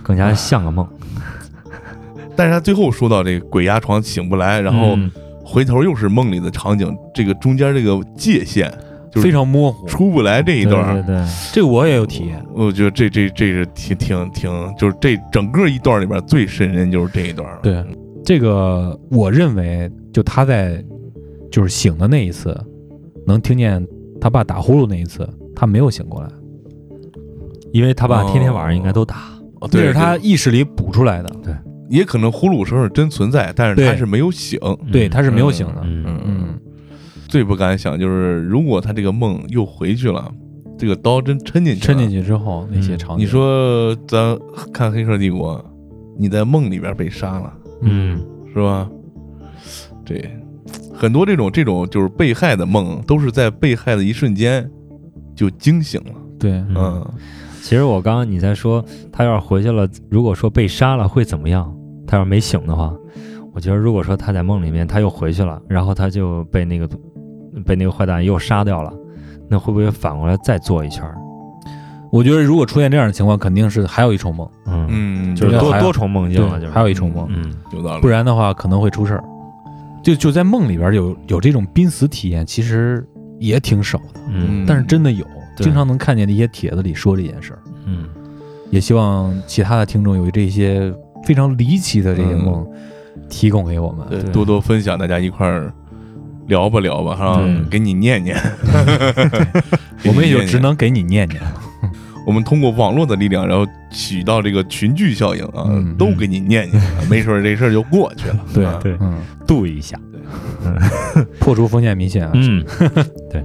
[0.02, 0.86] 更加像个梦，
[2.36, 5.10] 但是他最后说到这个鬼压床醒不来，然后嗯。
[5.44, 8.72] 回头又是梦里的场景，这个中间这个界限
[9.12, 9.86] 就是非常模糊。
[9.86, 12.44] 出不来这一段儿，对对对，这个我也有体验。
[12.54, 17.60] 我觉得这这这是挺挺挺，就是这整个一段里边最瘆人就是这一段了。
[17.62, 17.84] 对，
[18.24, 20.82] 这个我认为，就他在
[21.50, 22.58] 就是醒的那一次，
[23.26, 23.86] 能听见
[24.20, 26.28] 他爸打呼噜那一次，他没有醒过来，
[27.72, 31.30] 因为他爸天天晚上应该都打，哦对，这是他意识里补出来的。
[31.44, 31.54] 对
[31.90, 34.58] 也可能呼噜声是真存在，但是他是没有醒。
[34.90, 35.82] 对，他是没有醒的。
[35.84, 36.31] 嗯嗯嗯，
[37.32, 40.30] 最不敢想就是，如果他这个梦又回去了，
[40.76, 42.10] 这个刀真抻进去，抻进。
[42.10, 44.38] 去之后那些嗯场景，你说咱
[44.70, 45.58] 看《黑客帝国》，
[46.18, 48.20] 你在梦里边被杀了，嗯
[48.52, 48.86] 是吧？
[50.04, 50.30] 对
[50.92, 54.70] 很多这种这种就是被害的梦，都是在被害的一瞬间
[55.34, 56.12] 就惊醒了。
[56.38, 56.74] 对，嗯。
[56.76, 57.10] 嗯，
[57.62, 61.74] 其实我刚刚你在说他要是回去了，如果说被杀了会怎么样？
[62.06, 62.92] 他要是没醒的话，
[63.54, 66.86] 我觉得如果说他在梦里面他又回去了，然后他就被那个
[67.64, 68.92] 被那个坏蛋又杀掉了，
[69.48, 71.16] 那会不会反过来再做一圈儿？
[72.10, 78.02] 我觉得如果出现这样的情况，肯定是还有一重梦，嗯，嗯，就是多多重梦境了，就是还有一重梦，嗯有道理。
[78.02, 79.24] 不然的话可能会出事儿。
[80.02, 83.06] 就就在梦里边有有这种濒死体验，其实
[83.38, 85.24] 也挺少的，嗯但是真的有，
[85.56, 87.58] 经常能看见的一些帖子里说这件事儿。
[87.86, 88.08] 嗯
[88.70, 90.92] 也希望其他的听众有这些
[91.24, 92.66] 非常离奇的这些梦，
[93.28, 94.06] 提供给我们。
[94.08, 95.72] 对多多分享，大家一块儿
[96.46, 98.36] 聊吧聊吧，哈，给你念念。
[100.02, 101.40] 给 我们也就只能给你念念。
[102.26, 108.38] 我们通过网络的力量，然后起到这个群聚效应啊，嗯都给你念念， 没准儿这事儿就过去了。
[108.54, 109.98] 对啊对嗯，度一下。
[111.40, 112.30] 破除封建迷信啊。
[112.34, 112.64] 嗯，
[113.30, 113.44] 对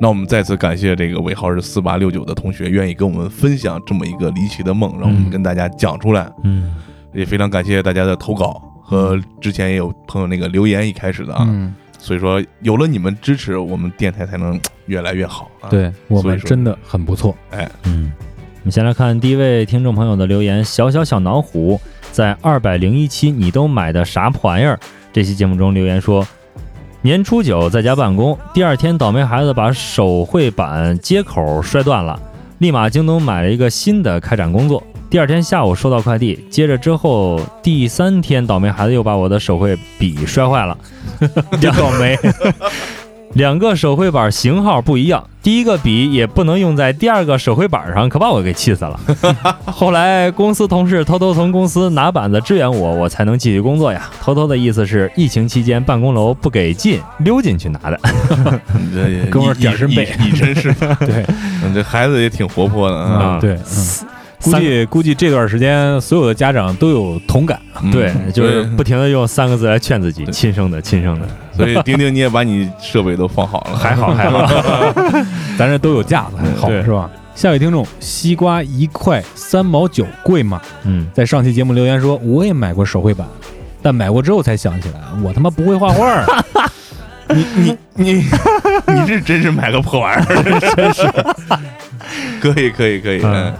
[0.00, 6.30] 那我们再次感谢这个尾号是四八六九的同学，愿意跟我们分享这么一个离奇的梦，让我们嗯跟大家讲出来。
[6.44, 6.74] 嗯，
[7.12, 17.34] 也非常感谢大家的投稿和之前也有朋友那个留言一开始的啊，嗯，所以说有了你们支持，我们电台才能越来越好啊。，对我们真的很不错。
[17.50, 21.80] 哎嗯，我们先来看第一位听众朋友的留言，小小小老虎
[22.12, 24.78] 在二百零一期你都买的啥破玩意儿？
[25.12, 26.26] 这期节目中留言说，
[27.00, 32.20] 年初九在家办公，第二天倒霉孩子把手绘板接口摔断了，
[32.58, 34.82] 立马京东买了一个新的开展工作。
[35.10, 40.76] 第二天下午收到快递，接着之后第三天倒霉孩子又把我的手绘笔摔坏了，
[41.60, 42.18] 真倒霉。
[43.34, 48.98] 两个手绘板型号不一样，第一个笔也不能用在第二个手绘板上，可把我给气死了。
[49.66, 54.08] 后来公司同事偷偷从公司拿板子支援我，我才能继续工作呀。
[54.20, 57.98] 偷偷的意思是疫情期间办公楼不给进，溜进去拿的。
[58.94, 60.72] 这哥们儿点儿真背你真是。
[61.00, 61.24] 对，
[61.64, 63.20] 嗯这孩子也挺活泼的啊。
[63.20, 64.06] 啊对，嗯，
[64.44, 67.58] 估计估计这段时间所有的家长都有同感。
[67.82, 71.26] 嗯对，就是不停的用三个字来劝自己，亲生的，亲生的，
[71.56, 74.46] 所以丁丁你也把你设备都放好了，还好还好。
[75.58, 77.10] 咱这都有架子，还好对是吧？
[77.34, 80.60] 下一位听众，西瓜一块三毛九，贵吗？
[80.84, 83.26] 嗯，在上期节目留言说，我也买过手绘板，
[83.82, 86.24] 但买过之后才想起来，我他妈不会画画儿。
[87.34, 88.12] 你你你
[88.86, 91.02] 你这真是买个破玩意儿，真是。
[92.40, 93.54] 可以可以可以，嗯嗯，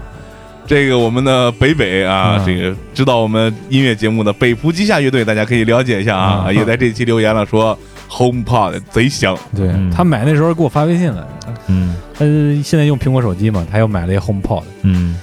[0.67, 2.47] 这个我们的北北啊，嗯。
[2.47, 6.55] 这个知道我们音乐节目的北浦机下乐队，大家可以了解一下啊，嗯。
[6.55, 9.91] 也在这期留言了，说 HomePod 贼香，对、嗯。
[9.91, 11.29] 他买那时候给我发微信了，
[11.67, 11.97] 嗯。
[12.15, 12.25] 他
[12.63, 15.17] 现在用苹果手机嘛，他又买了一个 HomePod，嗯。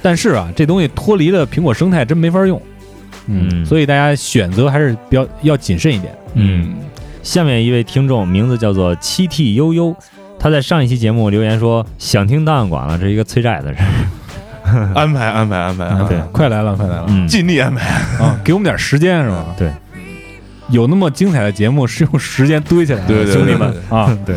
[0.00, 2.60] 但是啊，这东西脱离了苹果生态真没法用。
[3.26, 3.64] 嗯。
[3.66, 6.14] 所以大家选择还是比较要谨慎一点。
[6.34, 6.74] 嗯。
[7.22, 9.96] 下面一位听众名字叫做七 T 悠悠，
[10.38, 13.82] 他在上一期节目留言说想听档案馆了，这是一个催债的人。
[14.94, 16.02] 安排安排安排安啊。
[16.02, 17.88] 排，对快来了，快来了、嗯，尽力安排，
[18.22, 18.38] 啊！
[18.44, 19.44] 给我们点时间是吧？
[19.56, 19.70] 对，
[20.70, 23.74] 有那么精彩的节目是用时间堆起来的，对对对兄弟们。
[23.90, 24.16] 啊！
[24.24, 24.36] 对，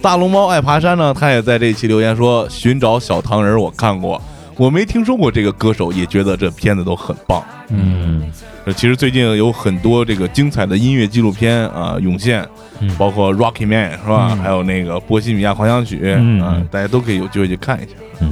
[0.00, 4.20] 大龙猫爱爬山呢，他也在这一期留言说，寻找小糖人我看过，
[4.56, 7.42] 我没听说过这个歌手，也觉得这片子都很棒。
[7.68, 8.30] 嗯，
[8.64, 12.46] 呃，其实最近有很多这个精彩的音乐纪录片啊涌现，
[12.80, 12.94] 嗯。
[12.98, 14.28] 包括 Rocky Man 是吧？
[14.32, 14.38] 嗯。
[14.38, 16.42] 还有那个《波西米亚狂想曲》啊嗯。
[16.42, 18.26] 嗯，大家都可以有机会去看一下。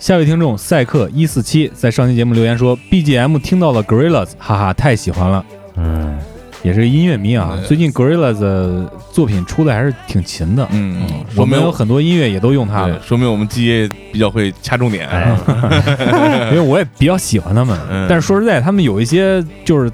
[0.00, 5.44] 下位听众赛克一四七在上期节目留言说，BGM 听到了 Gorillaz，哈哈，太喜欢了，
[5.76, 6.18] 嗯
[6.62, 7.58] 也是个音乐迷啊。
[7.68, 15.06] 最近 Gorillaz 的作品出的还是挺勤的，嗯，我说明们有很多音乐也都用它对了，说明我们基业比较会掐重点。
[15.06, 15.36] 哎
[16.50, 17.78] 因为我也比较喜欢他们。
[17.90, 19.92] 嗯但是说实在，他们有一些就是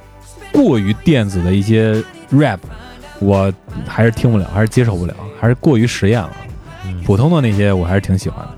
[0.53, 2.01] 过于电子的一些
[2.31, 2.61] rap，
[3.19, 3.53] 我
[3.89, 6.31] 还是听不了，还是接受不了，还是过于实验了。
[6.85, 8.53] 嗯普通的那些我还是挺喜欢的。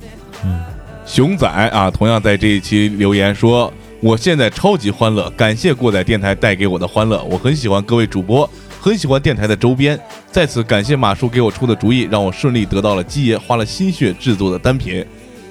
[0.44, 0.60] 嗯
[1.08, 8.48] 熊仔啊，同样在这一期留言说：“我现在超级欢乐，感谢过载电台带给我的欢乐，我很喜欢各位主播，
[8.78, 9.98] 很喜欢电台的周边。
[10.30, 15.02] 在此感谢马叔给我出的主意，让我顺利得到了基爷花了心血制作的单品。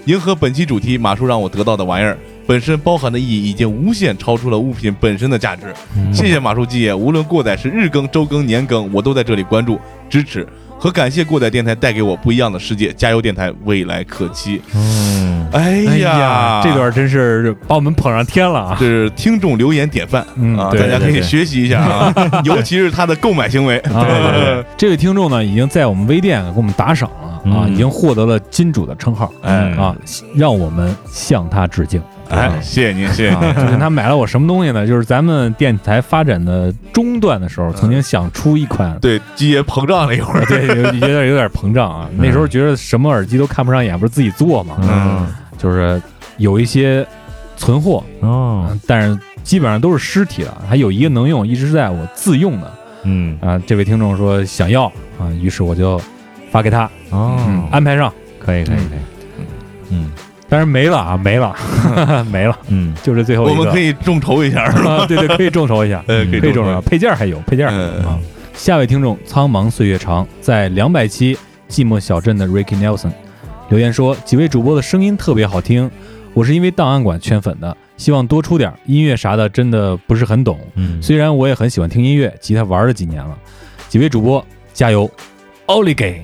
[0.06, 5.74] 迎合本期主题，马叔让我得到的玩意儿本身包含的意义已经无限超出了物品本身的价值。
[6.14, 10.48] 谢谢马叔基爷，无论过载是日更、周更、年更，我都在这里关注、支持
[10.80, 12.94] 和感谢过载电台带给我不一样的世界。
[12.94, 18.78] 加油，电台未来可期。”嗯哎呀，这段真是把我们捧上天了啊！
[18.78, 22.14] 这是听众留言典范、嗯啊，大家可以对对学习一下啊，
[22.44, 23.78] 尤其是他的购买行为。
[23.80, 24.06] 啊
[24.76, 29.96] 这位听众呢，已经在我们微店给我们打赏了啊，嗯已经获得了金主的称号，哎啊，
[30.36, 32.02] 让我们向他致敬。
[32.30, 33.66] 哎，谢谢您，谢谢啊，您。
[33.66, 34.86] 就是他买了我什么东西呢？
[34.86, 40.46] 就是咱们电台发展的中段的时候，曾经想出一款，对，机爷膨胀了一会儿。
[40.46, 42.10] 对，有有点有点膨胀啊。
[42.18, 46.02] 那时候觉得什么耳机都看不上眼，不是自己做嘛，嗯就是
[46.38, 47.06] 有一些
[47.56, 52.72] 存货，哦嗯但是基本上都是尸体了，还有一个能用，一直是在我自用的
[53.04, 53.62] 嗯啊。
[53.66, 54.86] 这位听众说想要
[55.18, 56.00] 啊，于是我就
[56.52, 59.46] 发给他，嗯哦，安排上，可以可以可以，
[59.90, 60.12] 嗯
[60.50, 61.56] 但是没了啊，没了，
[62.32, 63.52] 没了，嗯就是最后一个。
[63.54, 64.92] 我们可以众筹一下，是吧？
[64.98, 68.20] 啊，对对，可以众筹一下， 呃，可以众筹配件还有，配件还有嗯啊。
[68.54, 71.38] 下位听众苍茫岁月长在两百期
[71.70, 73.12] 寂寞小镇的 Ricky Nelson
[73.70, 75.92] 留言说，几位主播的声音特别好听，
[76.34, 80.60] 我是因为档案馆圈粉的，希望多出点音乐啥的，真的不是很懂。
[80.76, 83.38] 嗯，虽然我也很喜欢听音乐，吉他玩了几年了。
[83.90, 84.44] 几位主播
[84.74, 85.10] 加油，
[85.68, 86.24] 奥利给！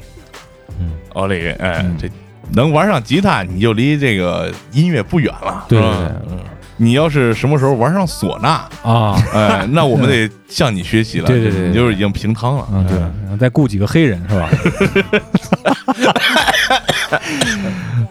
[0.79, 2.09] 嗯奥利给，哎，嗯这
[2.51, 6.39] 能玩上吉他，你就离这个音乐不远了，对吧对对嗯。
[6.77, 11.67] 你要是什么时候玩上唢呐，啊，哎，那我们得向你学习了，对对对对。
[11.69, 14.49] 你就是已经平汤了，嗯，对，哎然后再雇几个黑人是吧？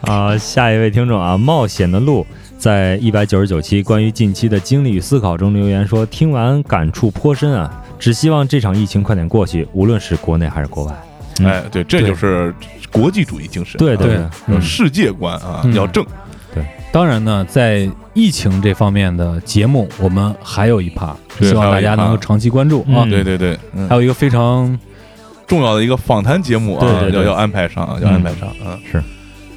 [0.12, 2.24] 啊，下一位听众啊，冒险的路
[2.56, 10.94] 在一百九十九期关于近期的经历与思考中留言说，听完感触颇深啊，只希望这场疫情快点过去，无论是国内还是国外。
[11.44, 12.54] 哎，对，这就是
[12.92, 14.20] 国际主义精神，对对
[14.60, 15.74] 世界观啊嗯。
[15.74, 16.04] 要正，
[16.54, 16.64] 对。
[16.92, 23.04] 当然呢，在疫情这方面的节目，我们还有一趴，希望大家能够长期关注啊。
[23.04, 23.10] 嗯。
[23.10, 23.88] 对对对，嗯。
[23.88, 24.78] 还有一个非常
[25.46, 28.78] 重要的一个访谈节目啊，要要安排上啊，要安排上啊。
[28.90, 29.02] 是，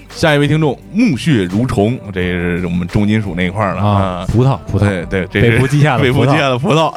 [0.09, 6.91] 下一位听众木屑如虫，这是我们重金属那一块儿的啊，葡萄葡萄，对对，这是北部记下的 北部葡萄记下的葡萄。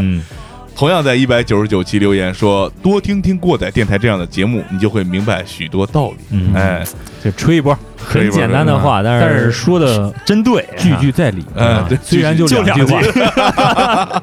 [0.00, 0.22] 嗯，
[0.78, 6.16] 同样在一百九十九期留言说，多听听过载电台这样的节目，你就会明白许多道理。
[6.30, 6.54] 嗯。
[6.54, 6.84] 哎，
[7.20, 11.44] 这吹一波，很简单的话，但是但是说的真对，句句在理。
[11.56, 14.22] 嗯啊对虽然就就两句话。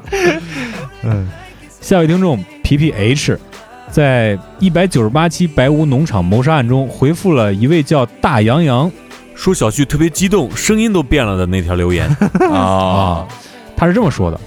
[1.04, 1.28] 嗯。
[1.82, 3.38] 下位听众皮皮 H，
[3.90, 8.90] 在一百九十八期白屋农场谋杀案中回复了一位叫大洋洋。
[9.34, 12.08] 说小旭特别激动，声音都变了的那条留言，
[12.50, 13.28] 啊啊，
[13.76, 14.40] 他是这么说的：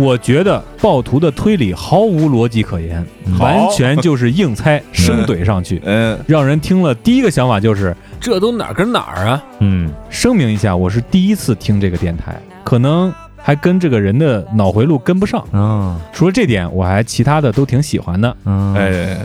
[0.00, 9.42] 我觉得暴徒的推理毫无逻辑可言，嗯完全就是硬猜生怼上去， 嗯，让人听了第一个想法就是这都哪儿跟哪儿啊？
[9.60, 15.40] 嗯声明一下，我是第一次听这个电台，可能还跟这个人的脑回路跟不上。
[15.52, 18.36] 啊除了这点，我还其他的都挺喜欢的。
[18.44, 19.16] 嗯，哎，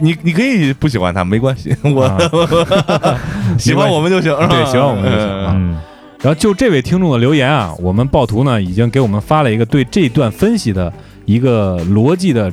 [0.00, 2.18] 你你可以不喜欢他没关系，我啊。
[3.58, 4.30] 喜欢我们就行。
[4.30, 5.52] 是吧对喜欢我们就行啊。
[5.54, 5.78] 嗯
[6.22, 10.92] 然后就这位听众的留言啊，我们暴徒呢已经给我们发了一个对这段分析的
[11.24, 12.52] 一个逻辑的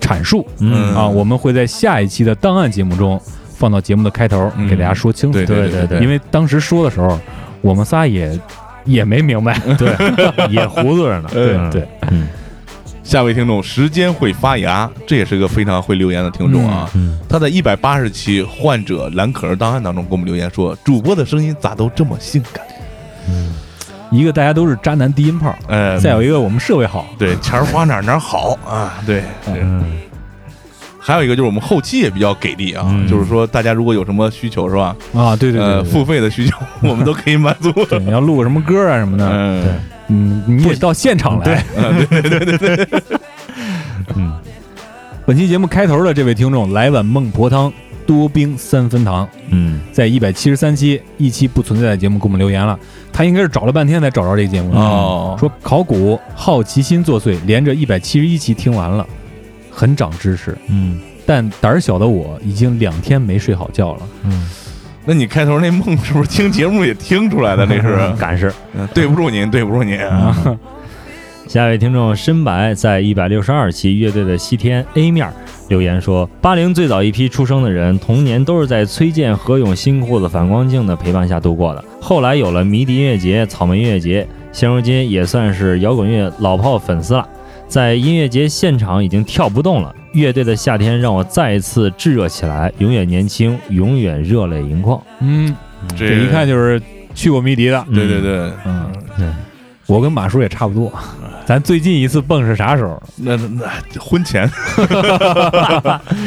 [0.00, 5.38] 阐述嗯啊，我们会在下一期的档案节目中放到节目的开头嗯给大家说清楚。
[5.38, 7.18] 对对对对因为当时说的时候，
[7.60, 8.38] 我们仨也
[8.84, 9.58] 也没明白。
[9.76, 9.94] 对，
[10.48, 11.28] 也糊涂着呢。
[11.34, 12.26] 对嗯对，嗯
[13.02, 16.88] 下位听众时间会发芽，这也是个非常会留言的听众啊。
[16.94, 22.64] 嗯他在一百八十期患者蓝可儿档案当中给我们留言说，主播的声音咋都这么性感？
[23.30, 23.54] 嗯
[24.10, 27.06] 一个大家都是渣男低音炮，呃，再有一个我们设备好。
[27.16, 29.22] 对钱儿花哪儿哪儿好啊，对。
[29.46, 29.84] 对嗯
[31.02, 34.94] 还有一个就是我们后期也比较给力啊，嗯就是说大家如果有什么需求是吧？
[35.14, 37.70] 啊，对对对呃，付费的需求 我们都可以满足。
[37.88, 39.72] 对，你要录个什么歌啊什么的，嗯，对
[40.08, 41.64] 嗯，你也到现场来。
[42.10, 42.88] 对对对
[44.16, 44.32] 嗯
[45.24, 47.72] 本期节目开头的这位听众，来碗孟婆汤，
[48.10, 52.76] 多冰三分糖，嗯在一百七十三期一期不存在的节目给我们留言了。
[53.12, 54.72] 他应该是找了半天才找着这个节目。
[54.74, 59.06] 哦，说考古好奇心作祟，连着一百七十一期听完了，
[59.70, 60.58] 很长知识。
[60.66, 64.00] 嗯但胆儿小的我已经两天没睡好觉了。
[64.24, 64.50] 嗯，
[65.04, 67.64] 那你开头那梦是不是听节目也听出来的？
[67.64, 68.52] 那是，赶是。
[68.74, 70.58] 嗯对不住您，对不住您啊。
[71.50, 75.28] 下一位听众深白在一百六十二期乐队的西天 A 面
[75.68, 81.84] 留言说：八零最早一批出生的人，童年都是在崔健、何勇、新裤子、反光镜的陪伴下度过的。
[82.00, 87.28] 后来有了迷笛音乐节、草莓音乐节，现如今也算是摇滚乐老炮粉丝了。
[87.66, 89.92] 在音乐节现场已经跳不动了。
[90.12, 95.02] 乐队的夏天让我再一次炙热起来，永远年轻，永远热泪盈眶。
[95.18, 95.52] 嗯，
[95.96, 96.80] 这这一看就是
[97.12, 97.84] 去过迷笛的。
[97.92, 98.88] 对对对，嗯，
[99.18, 99.26] 对，
[99.90, 100.92] 我跟马叔也差不多。
[101.44, 103.02] 咱最近一次蹦是啥时候？
[103.16, 103.48] 那那
[103.92, 104.48] 那婚前，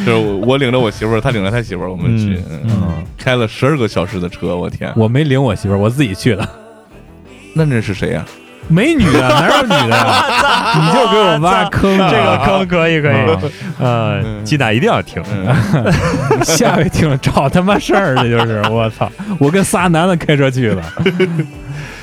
[0.06, 6.48] 就是我我领着我媳妇儿，他领着他媳妇儿，我们去，嗯嗯，开了十二个小时的车，我天，我没领我媳妇儿，我自己去的。
[7.54, 8.26] 那那是谁呀？
[8.68, 10.76] 美女啊，哪有女的呀？
[10.80, 13.42] 你就给我挖坑啊，这个坑可以可以啊，
[13.80, 15.22] 呃，嗯鸡蛋一定要听。
[15.32, 19.10] 嗯，下回听找他妈事儿，这就是我操！
[19.40, 20.84] 我跟仨男的开车去了。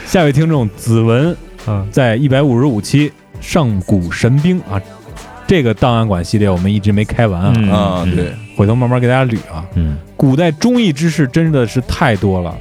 [0.07, 1.35] 下位听众子文，
[1.67, 1.87] 嗯。
[1.91, 4.81] 在一百五十五期上古神兵啊，
[5.47, 7.71] 这个档案馆系列我们一直没开完啊，嗯。
[7.71, 9.65] 啊，对，回头慢慢给大家捋啊。
[9.75, 9.97] 嗯。
[10.17, 12.55] 古代忠义之士真的是太多了，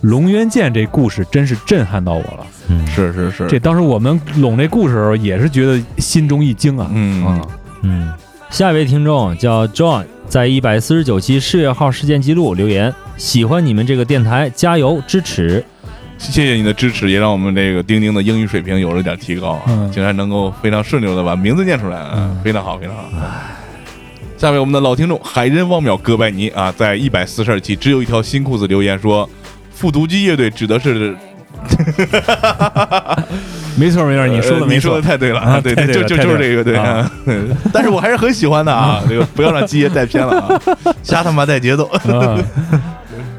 [0.00, 2.46] 龙渊剑这故事真是震撼到我了。
[2.68, 2.86] 嗯。
[2.86, 6.90] 是是是，这当时我们拢这故事的时候，也是觉得心中一惊啊。
[6.92, 7.24] 嗯。
[7.26, 7.40] 嗯，
[7.82, 8.12] 嗯，
[8.50, 15.64] 下一位听众叫 John，在一百四十九期事业号事件记录留言，喜欢你们这个电台，加油支持。
[16.20, 23.04] 谢谢你的支持，也让我们这个钉钉的英语水平有了点提高啊，嗯竟然能够非常顺溜的把名字念出来，啊嗯，非常好，非常好。
[24.36, 29.28] 下面我们的老听众海人汪淼哥白尼啊，在一百四十二期只有一条新裤子留言说，
[29.72, 31.16] 复读机乐队指的是
[33.76, 35.02] 没错没错，你说的没错呃你说的。
[35.02, 37.10] 太对了啊对对，对就就就是这个对啊。
[37.26, 40.60] 嗯但是我还是很喜欢的啊， 这个不要让基爷带偏了啊，
[41.02, 41.90] 瞎他妈带节奏。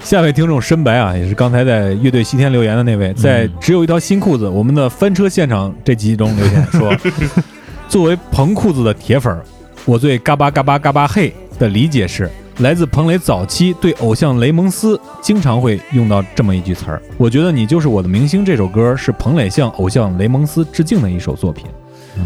[0.01, 0.03] 啊。
[0.03, 6.95] 下位听众深白啊，也是刚才在乐队西天留言的那位，在只有一条新裤子我们的翻车现场这集中留言说，
[7.87, 9.43] 作为彭裤子的铁粉儿，
[9.85, 12.29] 我对嘎巴嘎巴嘎巴嘿的理解是。
[12.57, 18.45] 来自彭磊早期对偶像雷蒙斯经常会用到这么一句词儿，我觉得你就是我的明星。
[18.45, 21.65] 这首歌是彭磊向偶像雷蒙斯致敬的一首作品。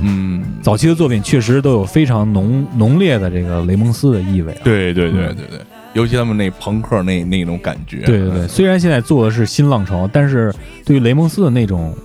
[0.02, 4.62] 嗯，早期的作品确实都有非常浓浓烈的这个雷蒙斯的意味、啊。
[4.64, 5.60] 对对对对对，
[5.96, 8.02] 尤其他们那朋克那那种感觉。
[8.02, 10.54] 对对对，虽然现在做的是新浪潮，但是
[10.86, 11.96] 对于雷蒙斯的那种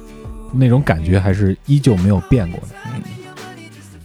[0.52, 2.68] 那种感觉还是依旧没有变过的。
[2.94, 3.02] 嗯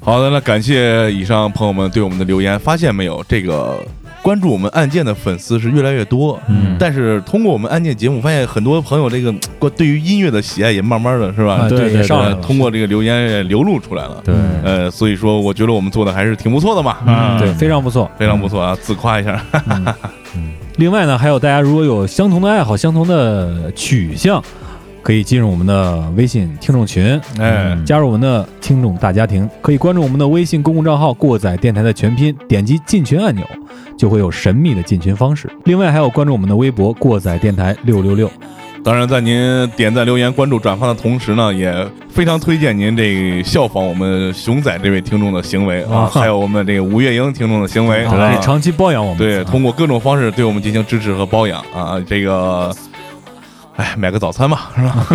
[0.02, 2.60] 好的，那感谢以上朋友们对我们的留言。
[2.60, 3.84] 发现没有，这个
[4.26, 6.42] 关注我们案件的粉丝是越来越多。
[6.50, 11.54] 嗯但是通过我们案件节目，发现很多朋友这个 关对于音乐的喜爱也慢慢的是吧？
[11.54, 12.36] 啊对对对上来了。
[12.38, 14.20] 通过这个留言也流露出来了。
[14.26, 18.10] 对，呃，所以说我觉得我们做的还是挺不错的嘛，嗯啊，对，非常不错。
[18.18, 19.40] 非常不错啊，自夸一下。
[19.68, 19.86] 嗯
[20.78, 24.44] 另外呢，还有大家如果有相同的爱好、相同的取向，
[25.06, 29.48] 可以进入我们的微信听众群，哎，加入我们的听众大家庭。
[29.62, 33.46] 可以关注我们的微信公共账号“过载电台”的全拼，点击进群按钮，
[33.96, 35.48] 就会有神秘的进群方式。
[35.66, 38.28] 另外还有关注我们的微博“过载电台六六六
[38.84, 41.72] 当然，在您点赞、留言、关注、转发的同时呢，也
[42.10, 49.20] 非常推荐您这个效仿我们熊仔这位听众的行为啊，啊还有我们这个吴月英听众的行为，”，可啊以长期包养我们。
[49.20, 52.76] 对，啊通过各种方式对我们进行支持和包养啊，这个，
[53.78, 55.06] 哎，买个早餐吧，是吧？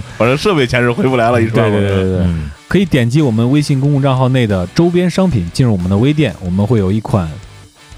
[0.18, 1.54] 反正设备钱是回不来了，一说。
[1.54, 2.50] 对对对对对，嗯。
[2.68, 7.26] 可以点击我们微信公共账号内的周边商品，进入我们的微店，我们会有一款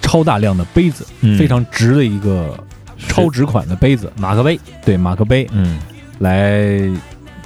[0.00, 1.36] 超大量的杯子，嗯。
[1.36, 2.56] 非常值的一个
[3.08, 5.80] 超值款的杯子，马克杯，对马克杯嗯，
[6.20, 6.70] 来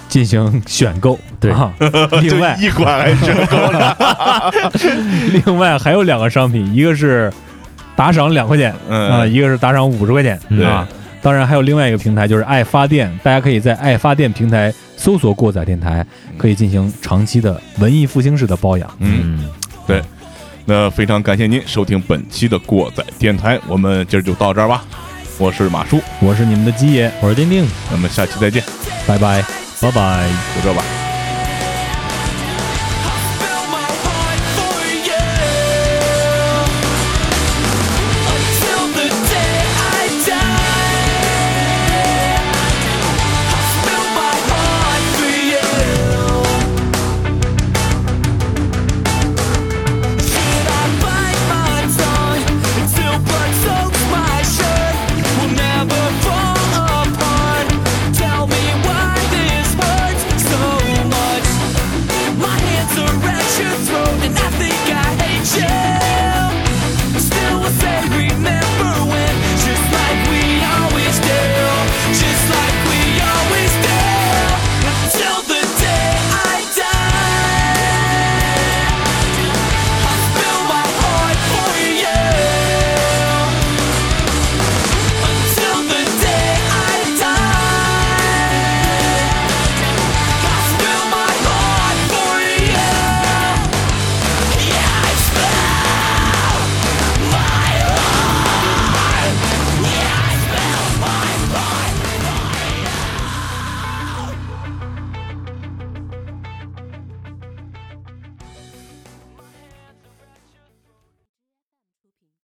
[0.07, 1.19] 进行选购。
[1.41, 1.53] 对。
[1.53, 1.73] 啊，
[2.21, 2.55] 另外。
[2.61, 4.53] 一款还是够了，
[5.33, 7.33] 另外还有两个商品，一个是
[7.97, 10.67] 打赏两块钱啊，嗯，一个是打赏五十块钱对。
[10.67, 10.87] 啊。
[11.25, 16.05] 当然还有另外一个平台，就是爱发电，大家可以在爱发电平台搜索“过载电台”，
[16.37, 18.95] 可以进行长期的文艺复兴式的包养。
[18.99, 19.49] 嗯，
[19.87, 20.03] 对
[20.67, 24.85] 那非常感谢您收听本期的过载电台，我们今儿就到这儿吧。
[25.39, 28.63] 我是马叔，我是你们的鸡爷，我是丁丁，咱们下期再见，
[29.07, 29.43] 拜拜。
[29.81, 30.29] 拜拜。
[30.55, 31.04] 就这吧。